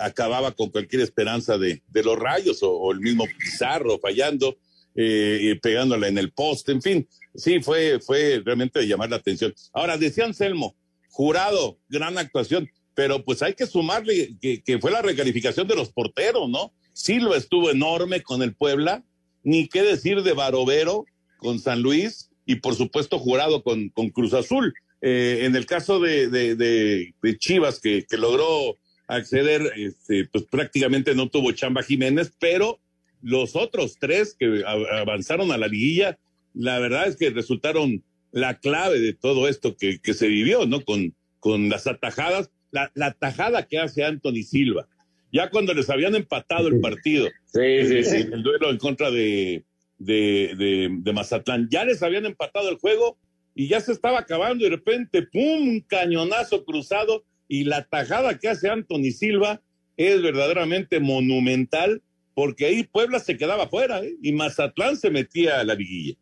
[0.00, 4.56] acababa con cualquier esperanza de, de los rayos o, el mismo Pizarro fallando.
[4.94, 9.54] y pegándola en el poste, en fin, sí, fue, fue realmente llamar la atención.
[9.72, 10.74] Ahora, decía Anselmo,
[11.18, 16.50] jurado, gran actuación, pero pues hay que sumarle que, fue la recalificación de los porteros,
[16.50, 16.72] ¿no?
[17.20, 19.04] Lo estuvo enorme con el Puebla,
[19.44, 21.04] ni qué decir de Barovero
[21.36, 24.74] con San Luis y por supuesto jurado con, con Cruz Azul.
[25.00, 28.76] Eh, en el caso de, de, Chivas, que, logró
[29.08, 32.78] acceder, este, pues prácticamente no tuvo Chamba Jiménez, pero
[33.20, 36.16] los otros tres que avanzaron a la liguilla
[36.58, 40.84] la verdad es que resultaron la clave de todo esto que, que se vivió, ¿no?
[40.84, 44.88] Con, con las atajadas, la, la tajada que hace Anthony Silva.
[45.32, 48.16] Ya cuando les habían empatado el partido, sí, sí, sí.
[48.32, 49.64] el duelo en contra de,
[49.98, 53.18] de, de, Mazatlán, ya les habían empatado el juego
[53.54, 58.38] y ya se estaba acabando y de repente, ¡pum!, un cañonazo cruzado y la tajada
[58.38, 59.62] que hace Anthony Silva
[59.96, 62.02] es verdaderamente monumental
[62.34, 64.14] porque ahí Puebla se quedaba fuera ¿eh?
[64.22, 66.14] y Mazatlán se metía a la liguilla.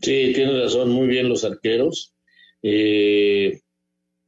[0.00, 2.14] Sí, tiene razón, muy bien los arqueros.
[2.62, 3.60] Eh,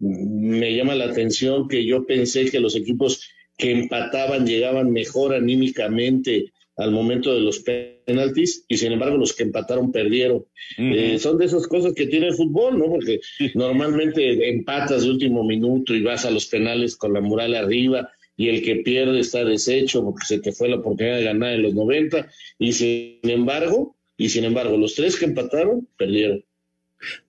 [0.00, 6.52] me llama la atención que yo pensé que los equipos que empataban llegaban mejor anímicamente
[6.76, 10.44] al momento de los penaltis y sin embargo los que empataron perdieron.
[10.78, 12.86] Eh, son de esas cosas que tiene el fútbol, ¿no?
[12.86, 13.20] Porque
[13.54, 18.48] normalmente empatas de último minuto y vas a los penales con la mural arriba y
[18.48, 21.74] el que pierde está deshecho porque se te fue la oportunidad de ganar en los
[21.74, 26.44] 90 y sin embargo y sin embargo, los tres que empataron, perdieron.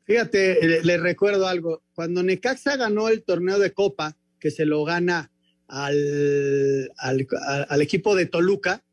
[0.05, 1.83] Fíjate, le, recuerdo algo.
[1.93, 5.31] Cuando Necaxa ganó el torneo de Copa, que se lo gana
[5.67, 8.83] al, al, equipo de Toluca,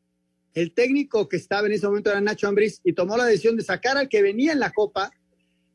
[0.55, 3.63] el técnico que estaba en ese momento era Nacho Ambriz y tomó la decisión de
[3.63, 5.11] sacar al que venía en la Copa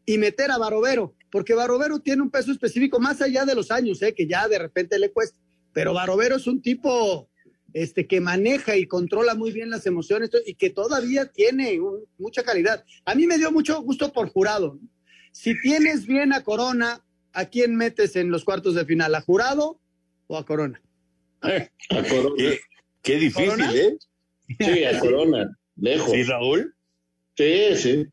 [0.07, 4.01] y meter a Barovero, porque Barovero tiene un peso específico más allá de los años,
[4.03, 4.15] ¿eh?
[4.15, 5.39] que ya de repente le cuesta.
[5.75, 7.29] Pero Barovero es un tipo
[7.75, 11.79] este, que maneja y controla muy bien las emociones y que todavía tiene
[12.19, 12.83] mucha calidad.
[13.05, 14.81] A mí me dio mucho gusto por jurado.
[15.31, 19.15] Si tienes bien a Corona, ¿a quién metes en los cuartos de final?
[19.15, 19.79] ¿A jurado
[20.27, 20.83] o a Corona?
[21.43, 22.35] Eh, a Corona.
[23.03, 23.99] Qué, difícil, ¿eh?
[24.59, 26.11] Sí, a Corona, lejos.
[26.11, 26.75] ¿Sí, Raúl?
[27.37, 28.07] Sí, sí.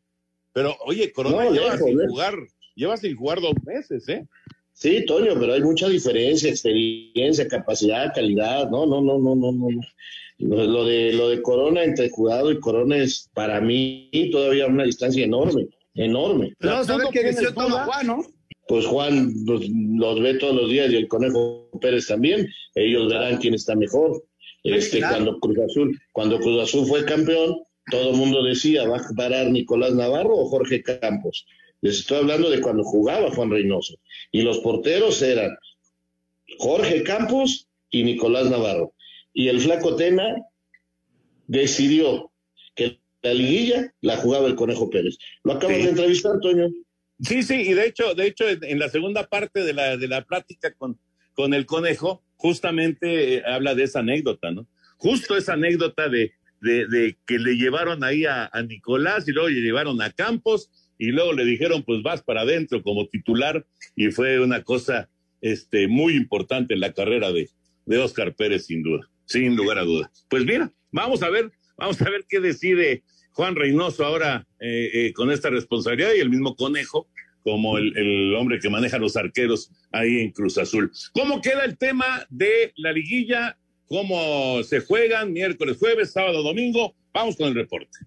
[0.54, 2.36] Pero, oye, Corona lleva sin jugar,
[2.76, 4.26] lleva sin jugar dos meses, ¿eh?
[4.73, 8.69] Sí, Toño, pero hay mucha diferencia, experiencia, capacidad, calidad.
[8.69, 9.69] No, no, no, no, no, no.
[10.38, 15.26] Lo de, lo de Corona entre jugado y Corona es para mí todavía una distancia
[15.26, 16.54] enorme, enorme.
[16.60, 18.26] Pero vamos a ver qué decisión toma Juan, ¿no?
[18.67, 22.47] Pues Juan los, ve todos los días y el Conejo Pérez también.
[22.76, 24.23] Ellos verán quién está mejor.
[24.63, 27.57] Este, cuando Cruz Azul, cuando Cruz Azul fue campeón,
[27.89, 31.45] todo el mundo decía, ¿va a parar Nicolás Navarro o Jorge Campos?
[31.81, 33.95] Les estoy hablando de cuando jugaba Juan Reynoso.
[34.31, 35.55] Y los porteros eran
[36.57, 38.93] Jorge Campos y Nicolás Navarro.
[39.33, 40.35] Y el flaco Tena
[41.47, 42.31] decidió
[42.75, 45.17] que la liguilla la jugaba el Conejo Pérez.
[45.43, 46.67] Lo acabas de entrevistar, Toño.
[47.21, 50.23] Sí, sí, y de hecho, de hecho, en la segunda parte de la, de la
[50.23, 50.99] plática con,
[51.33, 54.67] con el Conejo, justamente eh, habla de esa anécdota, ¿no?
[54.97, 60.02] Justo esa anécdota de, de, que le llevaron ahí a, Nicolás y luego le llevaron
[60.02, 64.63] a Campos y luego le dijeron, pues vas para adentro como titular, y fue una
[64.63, 65.10] cosa
[65.41, 67.50] este, muy importante en la carrera de,
[67.86, 70.10] de Oscar Pérez, sin duda, sin lugar a dudas.
[70.28, 75.13] Pues mira, vamos a ver, vamos a ver qué decide Juan Reynoso ahora eh, eh,
[75.13, 77.08] con esta responsabilidad y el mismo Conejo
[77.47, 80.91] como el, hombre que maneja los arqueros ahí en Cruz Azul.
[81.13, 83.58] ¿Cómo queda el tema de la liguilla?
[83.85, 86.93] ¿Cómo se juegan miércoles, jueves, sábado, domingo?
[87.13, 88.00] Vamos con el reporte.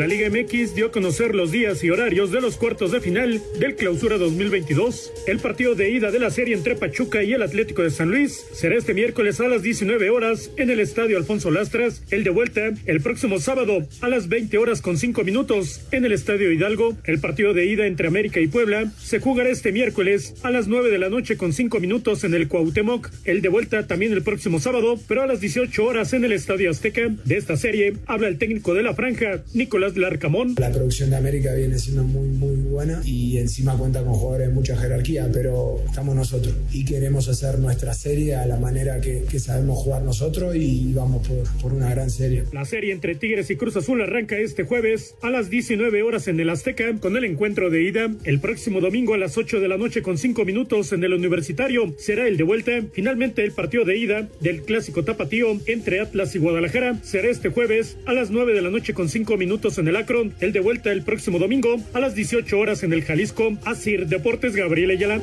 [0.00, 3.38] La Liga MX dio a conocer los días y horarios de los cuartos de final
[3.58, 5.12] del Clausura 2022.
[5.26, 8.46] El partido de ida de la serie entre Pachuca y el Atlético de San Luis
[8.54, 12.02] será este miércoles a las 19 horas en el Estadio Alfonso Lastras.
[12.10, 16.12] El de vuelta el próximo sábado a las 20 horas con 5 minutos en el
[16.12, 16.96] Estadio Hidalgo.
[17.04, 20.90] El partido de ida entre América y Puebla se jugará este miércoles a las 9
[20.90, 23.10] de la noche con 5 minutos en el Cuauhtémoc.
[23.26, 26.70] El de vuelta también el próximo sábado, pero a las 18 horas en el Estadio
[26.70, 27.02] Azteca.
[27.26, 30.54] De esta serie habla el técnico de la franja, Nicolás Larcamón.
[30.58, 34.54] La producción de América viene siendo muy, muy buena y encima cuenta con jugadores de
[34.54, 39.38] mucha jerarquía, pero estamos nosotros y queremos hacer nuestra serie a la manera que, que
[39.38, 42.44] sabemos jugar nosotros y vamos por, por una gran serie.
[42.52, 46.40] La serie entre Tigres y Cruz Azul arranca este jueves a las 19 horas en
[46.40, 48.10] el Azteca con el encuentro de ida.
[48.24, 51.94] El próximo domingo a las 8 de la noche con 5 minutos en el Universitario
[51.98, 52.72] será el de vuelta.
[52.92, 57.96] Finalmente el partido de ida del clásico tapatío entre Atlas y Guadalajara será este jueves
[58.06, 60.34] a las 9 de la noche con 5 minutos en el Akron.
[60.40, 63.56] El de vuelta el próximo domingo a las 18 horas en el Jalisco.
[63.64, 65.20] Asir Deportes Gabriel Ayala.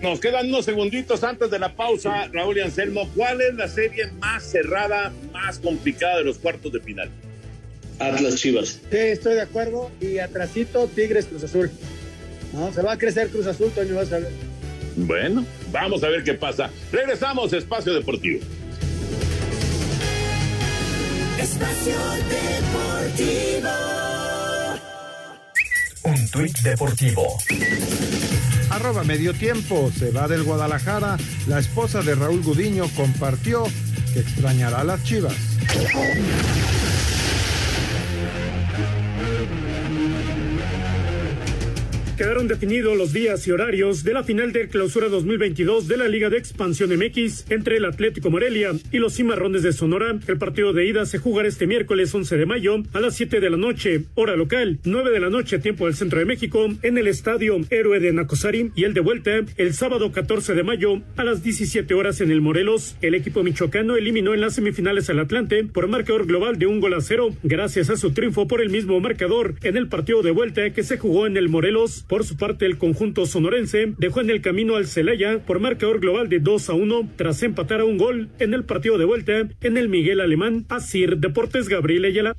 [0.00, 3.08] Nos quedan unos segunditos antes de la pausa, Raúl y Anselmo.
[3.16, 7.10] ¿Cuál es la serie más cerrada, más complicada de los cuartos de final?
[7.98, 8.80] Atlas Chivas.
[8.90, 9.90] Sí, estoy de acuerdo.
[10.00, 11.70] Y atrasito, Tigres Cruz Azul.
[12.52, 14.30] No, se va a crecer Cruz Azul, Toño, vas a ver.
[14.96, 16.70] Bueno, vamos a ver qué pasa.
[16.92, 18.40] Regresamos Espacio Deportivo.
[21.38, 21.96] Espacio
[22.28, 23.70] Deportivo.
[26.02, 27.38] Un tuit deportivo.
[28.70, 29.92] Arroba medio tiempo.
[29.96, 31.16] Se va del Guadalajara.
[31.46, 33.62] La esposa de Raúl Gudiño compartió
[34.12, 35.36] que extrañará a las chivas.
[42.18, 46.28] Quedaron definidos los días y horarios de la final de clausura 2022 de la Liga
[46.28, 50.18] de Expansión MX entre el Atlético Morelia y los Cimarrones de Sonora.
[50.26, 53.50] El partido de ida se jugará este miércoles 11 de mayo a las 7 de
[53.50, 57.06] la noche, hora local, 9 de la noche, tiempo del centro de México, en el
[57.06, 61.44] Estadio Héroe de Nacosari y el de vuelta el sábado 14 de mayo a las
[61.44, 62.96] 17 horas en el Morelos.
[63.00, 66.94] El equipo michoacano eliminó en las semifinales al Atlante por marcador global de un gol
[66.94, 70.68] a cero, gracias a su triunfo por el mismo marcador en el partido de vuelta
[70.70, 72.06] que se jugó en el Morelos.
[72.08, 76.30] Por su parte, el conjunto sonorense dejó en el camino al Celaya por marcador global
[76.30, 79.76] de 2 a 1 tras empatar a un gol en el partido de vuelta en
[79.76, 80.64] el Miguel Alemán.
[80.70, 82.34] Asir Deportes Gabriel Ayala.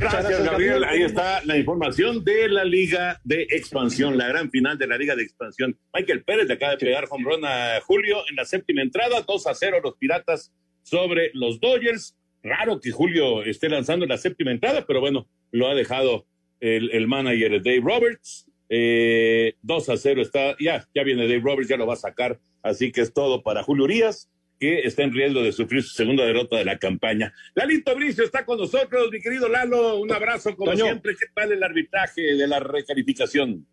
[0.00, 0.82] Gracias, Gabriel.
[0.82, 5.14] Ahí está la información de la Liga de Expansión, la gran final de la Liga
[5.14, 5.78] de Expansión.
[5.94, 9.46] Michael Pérez le acaba de pegar home run a Julio en la séptima entrada, 2
[9.46, 10.52] a 0 los Piratas
[10.82, 12.16] sobre los Dodgers.
[12.42, 16.26] Raro que Julio esté lanzando la séptima entrada, pero bueno, lo ha dejado
[16.60, 18.46] el, el manager Dave Roberts.
[18.68, 22.38] Eh, 2 a 0 está, ya, ya viene Dave Roberts, ya lo va a sacar.
[22.62, 26.24] Así que es todo para Julio Urias, que está en riesgo de sufrir su segunda
[26.24, 27.32] derrota de la campaña.
[27.54, 29.98] Lalito Bricio está con nosotros, mi querido Lalo.
[29.98, 30.84] Un abrazo, como Toño.
[30.84, 31.14] siempre.
[31.18, 33.66] ¿Qué tal el arbitraje de la recalificación?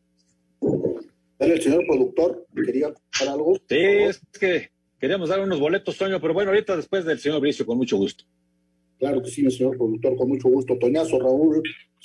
[1.38, 3.56] Dale, el señor productor, quería contar algo.
[3.70, 7.66] Sí, es que queríamos dar unos boletos, Toño, pero bueno, ahorita después del señor Bricio,
[7.66, 8.24] con mucho gusto.
[9.00, 10.78] Claro que sí, mi señor productor, con mucho gusto.
[10.78, 11.62] Toñazo, Raúl,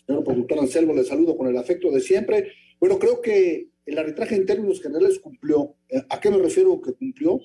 [0.07, 2.53] señor productor Anselmo, le saludo con el afecto de siempre.
[2.79, 5.75] Bueno, creo que el arbitraje en términos generales cumplió.
[5.89, 7.41] Eh, ¿A qué me refiero que cumplió?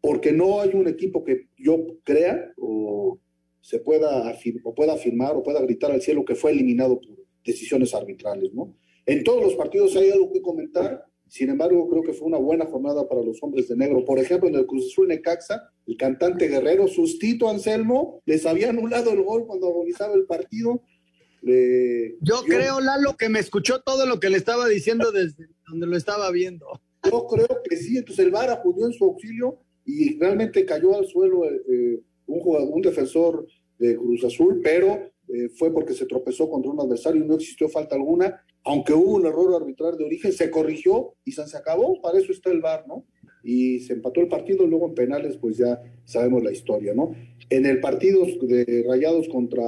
[0.00, 3.18] Porque no hay un equipo que yo crea o
[3.60, 4.34] se pueda,
[4.64, 8.76] o pueda afirmar o pueda gritar al cielo que fue eliminado por decisiones arbitrales, ¿no?
[9.06, 12.66] En todos los partidos hay algo que comentar, sin embargo, creo que fue una buena
[12.66, 14.04] jornada para los hombres de negro.
[14.04, 19.12] Por ejemplo, en el Cruz Azul Necaxa, el cantante guerrero Sustito Anselmo les había anulado
[19.12, 20.82] el gol cuando agonizaba el partido.
[21.42, 25.96] Yo creo, Lalo, que me escuchó todo lo que le estaba diciendo desde donde lo
[25.96, 26.66] estaba viendo.
[27.04, 31.06] Yo creo que sí, entonces el VAR acudió en su auxilio y realmente cayó al
[31.06, 33.46] suelo eh, eh, un, jugador, un defensor
[33.78, 37.68] de Cruz Azul, pero eh, fue porque se tropezó contra un adversario y no existió
[37.68, 42.18] falta alguna, aunque hubo un error arbitral de origen, se corrigió y se acabó, para
[42.18, 43.04] eso está el VAR, ¿no?
[43.42, 47.14] Y se empató el partido, luego en penales pues ya sabemos la historia, ¿no?
[47.48, 49.62] En el partido de Rayados contra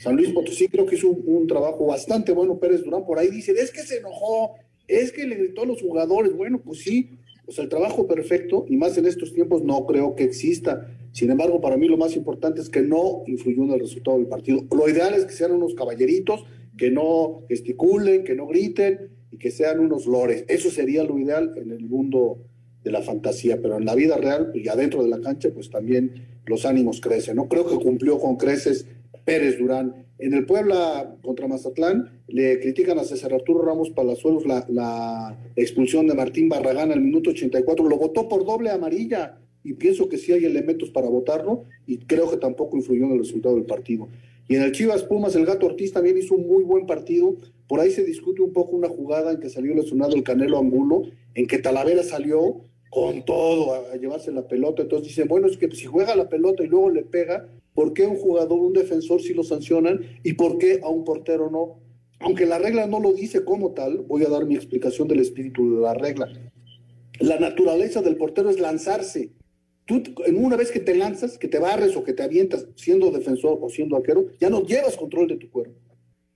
[0.00, 3.56] San Luis Potosí creo que hizo un, trabajo bastante bueno Pérez Durán, por ahí dicen,
[3.58, 4.54] es que se enojó,
[4.88, 7.10] es que le gritó a los jugadores, bueno, pues sí,
[7.44, 10.88] pues el trabajo perfecto, y más en estos tiempos, no creo que exista.
[11.12, 14.26] Sin embargo, para mí lo más importante es que no influyó en el resultado del
[14.26, 14.64] partido.
[14.74, 16.44] Lo ideal es que sean unos caballeritos,
[16.76, 20.44] que no gesticulen, que no griten y que sean unos lores.
[20.48, 22.38] Eso sería lo ideal en el mundo
[22.82, 26.26] de la fantasía, pero en la vida real y adentro de la cancha, pues también
[26.46, 27.36] los ánimos crecen.
[27.36, 28.86] No creo que cumplió con creces
[29.24, 30.06] Pérez Durán.
[30.18, 36.06] En el Puebla contra Mazatlán le critican a César Arturo Ramos Palazuelos la, la expulsión
[36.06, 37.88] de Martín Barragán al minuto 84.
[37.88, 39.38] Lo votó por doble amarilla.
[39.64, 43.18] y pienso que sí hay elementos para votarlo y creo que tampoco influyó en el
[43.18, 44.08] resultado del partido.
[44.52, 47.36] Y en el Chivas Pumas, el Gato Ortiz también hizo un muy buen partido.
[47.66, 51.04] Por ahí se discute un poco una jugada en que salió lesionado el Canelo Angulo,
[51.34, 54.82] en que Talavera salió con todo a, llevarse la pelota.
[54.82, 58.06] Entonces dicen, bueno, es que si juega la pelota y luego le pega, ¿por qué
[58.06, 61.78] un jugador, un defensor sí lo sancionan y por qué a un portero no?
[62.20, 65.76] Aunque la regla no lo dice como tal, voy a dar mi explicación del espíritu
[65.76, 66.30] de la regla.
[67.20, 69.30] La naturaleza del portero es lanzarse.
[69.84, 70.02] Tú,
[70.32, 73.68] una vez que te lanzas, que te barres o que te avientas siendo defensor o
[73.68, 75.74] siendo arquero, ya no llevas control de tu cuerpo.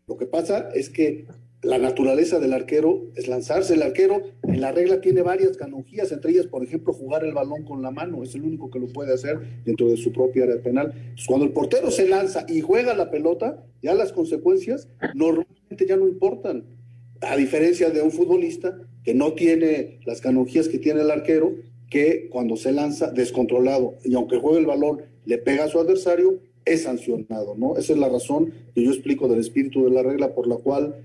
[0.08, 1.26] Lo que pasa es que
[1.62, 3.74] la naturaleza del arquero es lanzarse.
[3.74, 7.64] El arquero en la regla tiene varias canonjías, entre ellas, por ejemplo, jugar el balón
[7.64, 8.22] con la mano.
[8.22, 11.14] Es el único que lo puede hacer dentro de su propia área penal.
[11.26, 16.06] Cuando el portero se lanza y juega la pelota, ya las consecuencias normalmente ya no
[16.06, 16.64] importan.
[17.20, 21.54] A diferencia de un futbolista que no tiene las canonjías que tiene el arquero,
[21.90, 26.40] que cuando se lanza descontrolado y aunque juegue el balón le pega a su adversario,
[26.64, 27.76] es sancionado, ¿no?
[27.76, 30.96] Esa es la razón que yo explico del espíritu de la regla por la cual,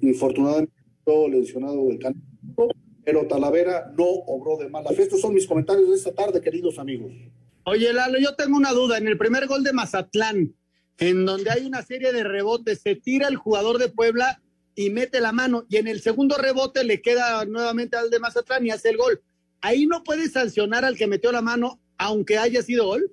[0.00, 0.72] infortunadamente,
[1.04, 2.20] todo lesionado del canto,
[3.04, 5.02] pero Talavera no obró de mala fe.
[5.02, 7.12] Estos son mis comentarios de esta tarde, queridos amigos.
[7.64, 8.96] Oye, Lalo, yo tengo una duda.
[8.96, 10.54] En el primer gol de Mazatlán,
[10.98, 14.42] en donde hay una serie de rebotes, se tira el jugador de Puebla
[14.74, 18.66] y mete la mano, y en el segundo rebote le queda nuevamente al de Mazatlán
[18.66, 19.22] y hace el gol.
[19.64, 23.10] Ahí no puede sancionar al que metió la mano, aunque haya sido gol.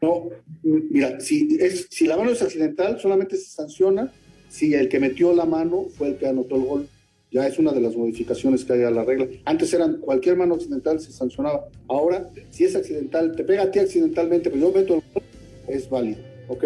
[0.00, 0.30] No,
[0.62, 4.10] mira, si, es, si la mano es accidental, solamente se sanciona
[4.48, 6.88] si el que metió la mano fue el que anotó el gol.
[7.30, 9.26] Ya es una de las modificaciones que hay a la regla.
[9.44, 11.68] Antes eran cualquier mano accidental se sancionaba.
[11.86, 15.22] Ahora, si es accidental, te pega a ti accidentalmente, pero yo meto el gol,
[15.68, 16.64] es válido, ¿ok?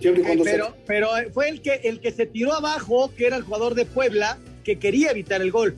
[0.00, 3.36] Siempre y cuando pero, pero fue el que, el que se tiró abajo, que era
[3.36, 5.76] el jugador de Puebla, que quería evitar el gol.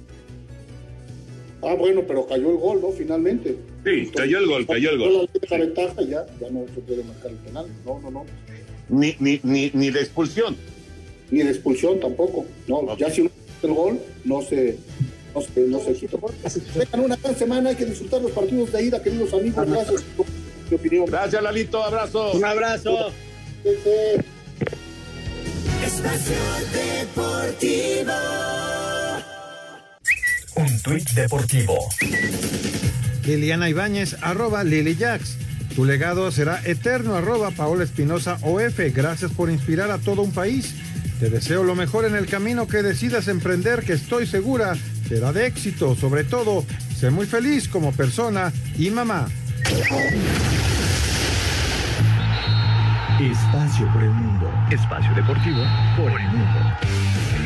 [1.63, 2.91] Ah, bueno, pero cayó el gol, ¿no?
[2.93, 3.57] Finalmente.
[3.85, 5.31] Sí, cayó el gol, cayó el gol.
[5.51, 7.67] La ventaja ya, ya no se puede marcar el penal.
[7.85, 8.25] No, no, no.
[8.89, 10.57] Ni, ni, ni, ni de expulsión.
[11.31, 12.47] Ni de expulsión tampoco.
[12.69, 13.31] No, ya si no
[13.63, 14.79] el gol, no se,
[15.35, 16.17] no se, no se quita.
[16.75, 19.67] Tengan una gran semana, hay que disfrutar los partidos de ida, queridos amigos.
[19.69, 20.27] Gracias por
[20.71, 21.07] mi opinión.
[21.07, 22.33] Gracias, Lalito, abrazo.
[22.33, 23.11] Un abrazo.
[25.85, 26.37] Espacio
[26.73, 28.13] Deportivo.
[30.59, 31.89] Un tuit deportivo.
[33.25, 35.37] Liliana Ibáñez, arroba Lili Jax.
[35.77, 38.81] Tu legado será eterno, arroba Paola Espinosa OF.
[38.93, 40.75] Gracias por inspirar a todo un país.
[41.21, 44.77] Te deseo lo mejor en el camino que decidas emprender, que estoy segura
[45.09, 45.95] será de éxito.
[45.95, 46.65] Sobre todo,
[46.99, 49.29] sé muy feliz como persona y mamá.
[53.21, 54.51] Espacio por el mundo.
[54.73, 55.63] Espacio deportivo
[55.97, 56.98] por el mundo.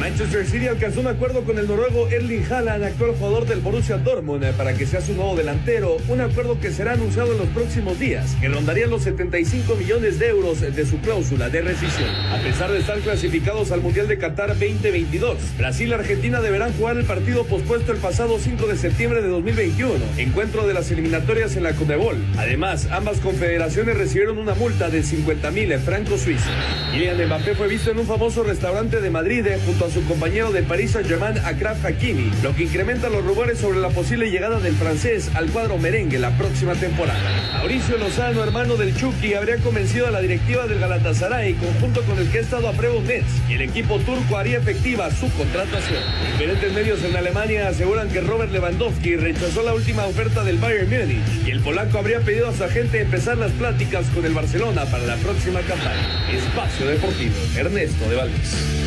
[0.03, 4.42] Manchester City alcanzó un acuerdo con el noruego Erling Haaland, actual jugador del Borussia Dortmund,
[4.42, 5.96] eh, para que sea su nuevo delantero.
[6.09, 10.30] Un acuerdo que será anunciado en los próximos días, que rondaría los 75 millones de
[10.30, 12.11] euros de su cláusula de rescisión.
[12.32, 16.96] A pesar de estar clasificados al Mundial de Qatar 2022, Brasil y Argentina deberán jugar
[16.96, 21.62] el partido pospuesto el pasado 5 de septiembre de 2021, encuentro de las eliminatorias en
[21.62, 22.16] la Conmebol.
[22.38, 26.50] Además, ambas confederaciones recibieron una multa de 50 mil francos suizos.
[26.90, 30.51] Kylian Mbappé fue visto en un famoso restaurante de Madrid eh, junto a su compañero
[30.53, 34.74] de París Saint-Germain, Akraf Hakimi, lo que incrementa los rumores sobre la posible llegada del
[34.74, 37.18] francés al cuadro merengue la próxima temporada.
[37.59, 42.30] Mauricio Lozano, hermano del Chucky, habría convencido a la directiva del Galatasaray, conjunto con el
[42.30, 43.03] que ha estado a prueba un
[43.49, 46.03] y el equipo turco haría efectiva su contratación.
[46.32, 51.47] Diferentes medios en Alemania aseguran que Robert Lewandowski rechazó la última oferta del Bayern Múnich
[51.47, 55.05] y el polaco habría pedido a su agente empezar las pláticas con el Barcelona para
[55.05, 56.30] la próxima campaña.
[56.32, 58.82] Espacio Deportivo, Ernesto de Valdés.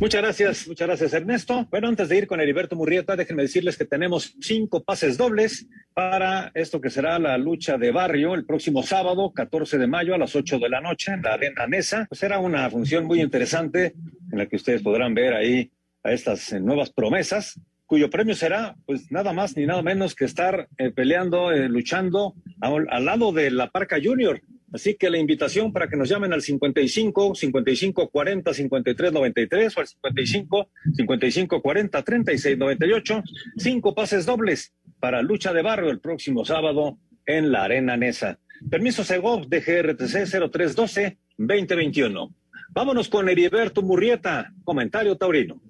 [0.00, 1.66] Muchas gracias, muchas gracias Ernesto.
[1.70, 6.50] Bueno, antes de ir con Heriberto Murrieta, déjenme decirles que tenemos cinco pases dobles para
[6.54, 10.34] esto que será la lucha de barrio el próximo sábado, 14 de mayo a las
[10.34, 12.06] 8 de la noche en la Arena Nesa.
[12.08, 13.94] Pues será una función muy interesante
[14.32, 15.70] en la que ustedes podrán ver ahí
[16.02, 20.24] a estas eh, nuevas promesas cuyo premio será pues nada más ni nada menos que
[20.24, 24.40] estar eh, peleando, eh, luchando al lado de la Parca Junior.
[24.74, 29.80] Así que la invitación para que nos llamen al 55 55 40 53 93 o
[29.80, 33.22] al 55 55 40 36 98,
[33.56, 38.40] cinco pases dobles para lucha de barrio el próximo sábado en la Arena Nesa.
[38.68, 42.34] Permiso Segov de GRTC 0312 2021.
[42.70, 45.60] Vámonos con Heriberto Murrieta, comentario taurino.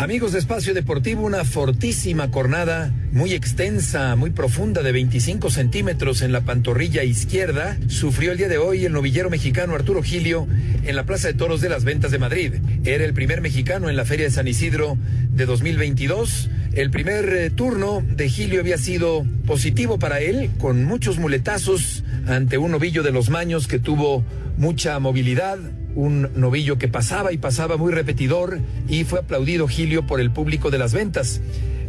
[0.00, 6.32] Amigos de Espacio Deportivo, una fortísima cornada muy extensa, muy profunda de 25 centímetros en
[6.32, 10.48] la pantorrilla izquierda sufrió el día de hoy el novillero mexicano Arturo Gilio
[10.84, 12.54] en la Plaza de Toros de las Ventas de Madrid.
[12.82, 14.96] Era el primer mexicano en la Feria de San Isidro
[15.32, 16.48] de 2022.
[16.72, 22.56] El primer eh, turno de Gilio había sido positivo para él, con muchos muletazos ante
[22.56, 24.24] un novillo de los Maños que tuvo
[24.56, 25.58] mucha movilidad,
[25.94, 30.70] un novillo que pasaba y pasaba muy repetidor y fue aplaudido Gilio por el público
[30.70, 31.40] de las ventas.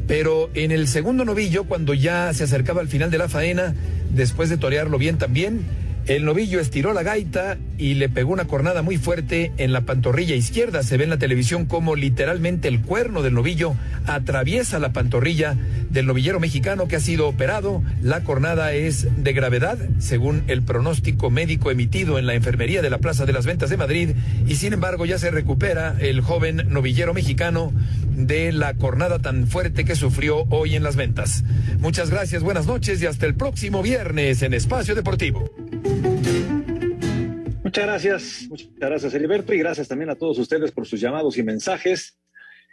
[0.08, 3.74] Pero en el segundo novillo, cuando ya se acercaba al final de la faena,
[4.14, 5.62] después de torearlo bien también,
[6.08, 10.36] el novillo estiró la gaita y le pegó una cornada muy fuerte en la pantorrilla
[10.36, 10.82] izquierda.
[10.82, 13.76] Se ve en la televisión como literalmente el cuerno del novillo
[14.08, 15.56] atraviesa la pantorrilla
[15.92, 17.84] del novillero mexicano que ha sido operado.
[18.02, 23.00] La cornada es de gravedad, según el pronóstico médico emitido en la enfermería de la
[23.00, 24.16] Plaza de las Ventas de Madrid,
[24.48, 27.74] y sin embargo ya se recupera el joven novillero mexicano
[28.16, 31.44] de la cornada tan fuerte que sufrió hoy en las ventas.
[31.80, 35.50] Muchas gracias, buenas noches y hasta el próximo viernes en Espacio Deportivo.
[37.64, 41.44] Muchas gracias, muchas gracias Heriberto y gracias también a todos ustedes por sus llamados y
[41.44, 42.18] mensajes.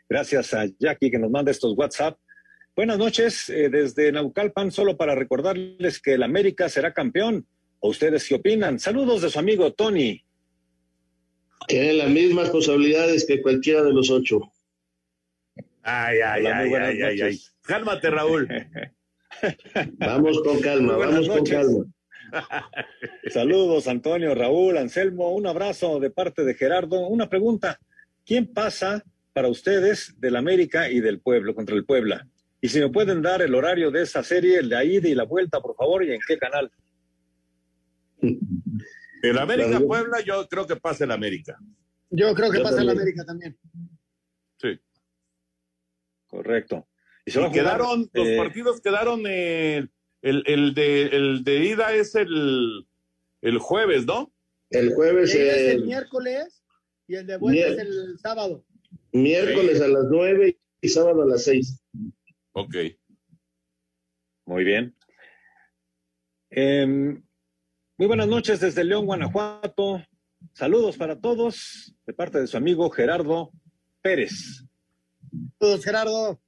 [0.09, 2.19] Gracias a Jackie que nos manda estos WhatsApp.
[2.79, 7.45] Buenas noches eh, desde Naucalpan, solo para recordarles que el América será campeón.
[7.81, 8.79] ¿O ustedes qué opinan?
[8.79, 10.24] Saludos de su amigo Tony.
[11.66, 14.53] Tiene las mismas posibilidades que cualquiera de los ocho.
[15.83, 17.41] Ay, ay, Hola, ay, ay, ay.
[17.62, 18.47] Cálmate, Raúl.
[19.99, 21.85] Vamos con calma, vamos con calma.
[23.29, 25.35] Saludos, Antonio, Raúl, Anselmo.
[25.35, 27.09] Un abrazo de parte de Gerardo.
[27.09, 27.81] Una pregunta.
[28.24, 29.03] ¿Quién pasa
[29.33, 32.24] para ustedes del América y del pueblo contra el Puebla?
[32.61, 35.25] Y si me pueden dar el horario de esa serie, el de ida y la
[35.25, 36.71] vuelta, por favor, y en qué canal.
[39.23, 41.57] El América Puebla, yo creo que pasa el América.
[42.11, 42.97] Yo creo que Yo pasa también.
[42.99, 43.59] América también.
[44.61, 44.81] Sí.
[46.27, 46.87] Correcto.
[47.25, 49.91] Y, se Y va a jugar, quedaron, los eh, partidos quedaron, el,
[50.23, 52.87] el, de, el de ida es el,
[53.43, 54.33] el jueves, ¿no?
[54.71, 56.63] El jueves, El es el miércoles
[57.07, 58.65] y el de vuelta Mier- es el sábado.
[59.13, 61.81] miércoles a las nueve y sábado a las seis.
[62.59, 62.75] Ok.
[64.47, 64.97] Muy bien.
[66.51, 67.23] Em,
[67.97, 70.05] muy buenas noches desde León, Guanajuato.
[70.55, 73.53] Saludos para todos de parte de su amigo Gerardo
[74.03, 74.65] Pérez.
[75.61, 76.41] Saludos, Gerardo.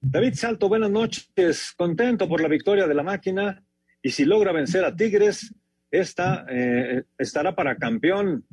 [0.00, 1.72] David Salto, buenas noches.
[1.76, 3.60] Contento por la victoria de la máquina
[4.02, 5.52] y si logra vencer a Tigres,
[5.90, 8.46] esta eh, estará para campeón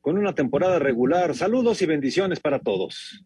[0.00, 1.34] con una temporada regular.
[1.34, 3.24] Saludos y bendiciones para todos.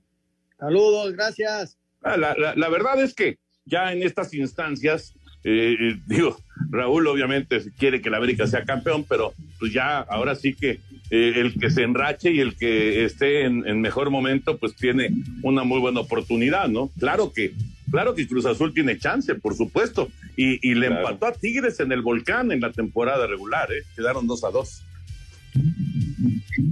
[0.59, 1.80] Saludos, gracias.
[2.03, 6.37] Ah, La, la- la verdad es que ya en estas instancias, eh, eh, digo,
[6.71, 10.81] Raúl obviamente quiere que la América sea campeón, pero pues ya ahora sí que
[11.11, 15.11] eh, el que se enrache y el que esté en, en mejor momento, pues tiene
[15.43, 16.89] una muy buena oportunidad, ¿no?
[16.99, 17.53] Claro que,
[17.91, 21.09] claro que Cruz Azul tiene chance, por supuesto, y, y le Claro.
[21.09, 23.83] empató a Tigres en el volcán en la temporada regular, ¿eh?
[23.97, 24.83] Quedaron dos a dos.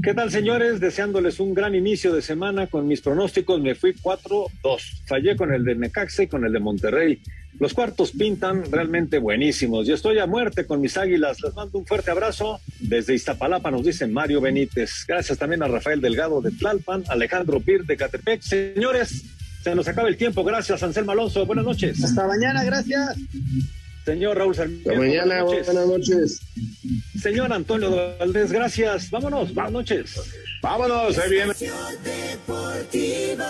[0.03, 0.81] ¿Qué tal, señores?
[0.81, 3.61] Deseándoles un gran inicio de semana con mis pronósticos.
[3.61, 4.51] Me fui 4-2.
[5.07, 7.21] Fallé con el de Necaxa y con el de Monterrey.
[7.59, 9.89] Los cuartos pintan realmente buenísimos.
[9.89, 11.41] Y estoy a muerte con mis águilas.
[11.43, 12.61] Les mando un fuerte abrazo.
[12.79, 15.05] Desde Iztapalapa nos dice Mario Benítez.
[15.07, 18.43] Gracias también a Rafael Delgado de Tlalpan, Alejandro Pir de Catepec.
[18.43, 19.25] Señores,
[19.63, 20.45] se nos acaba el tiempo.
[20.45, 21.45] Gracias, Anselmo Alonso.
[21.47, 22.03] Buenas noches.
[22.05, 23.17] Hasta mañana, gracias.
[24.05, 24.91] Señor Raúl Sarmiento.
[24.91, 25.67] Hasta mañana, buenas noches.
[25.67, 26.41] buenas noches.
[27.21, 29.11] Señor Antonio Valdés, gracias.
[29.11, 29.53] Vámonos.
[29.55, 30.21] Buenas noches.
[30.63, 31.53] Vámonos, ahí viene.
[32.05, 33.45] Deportivo.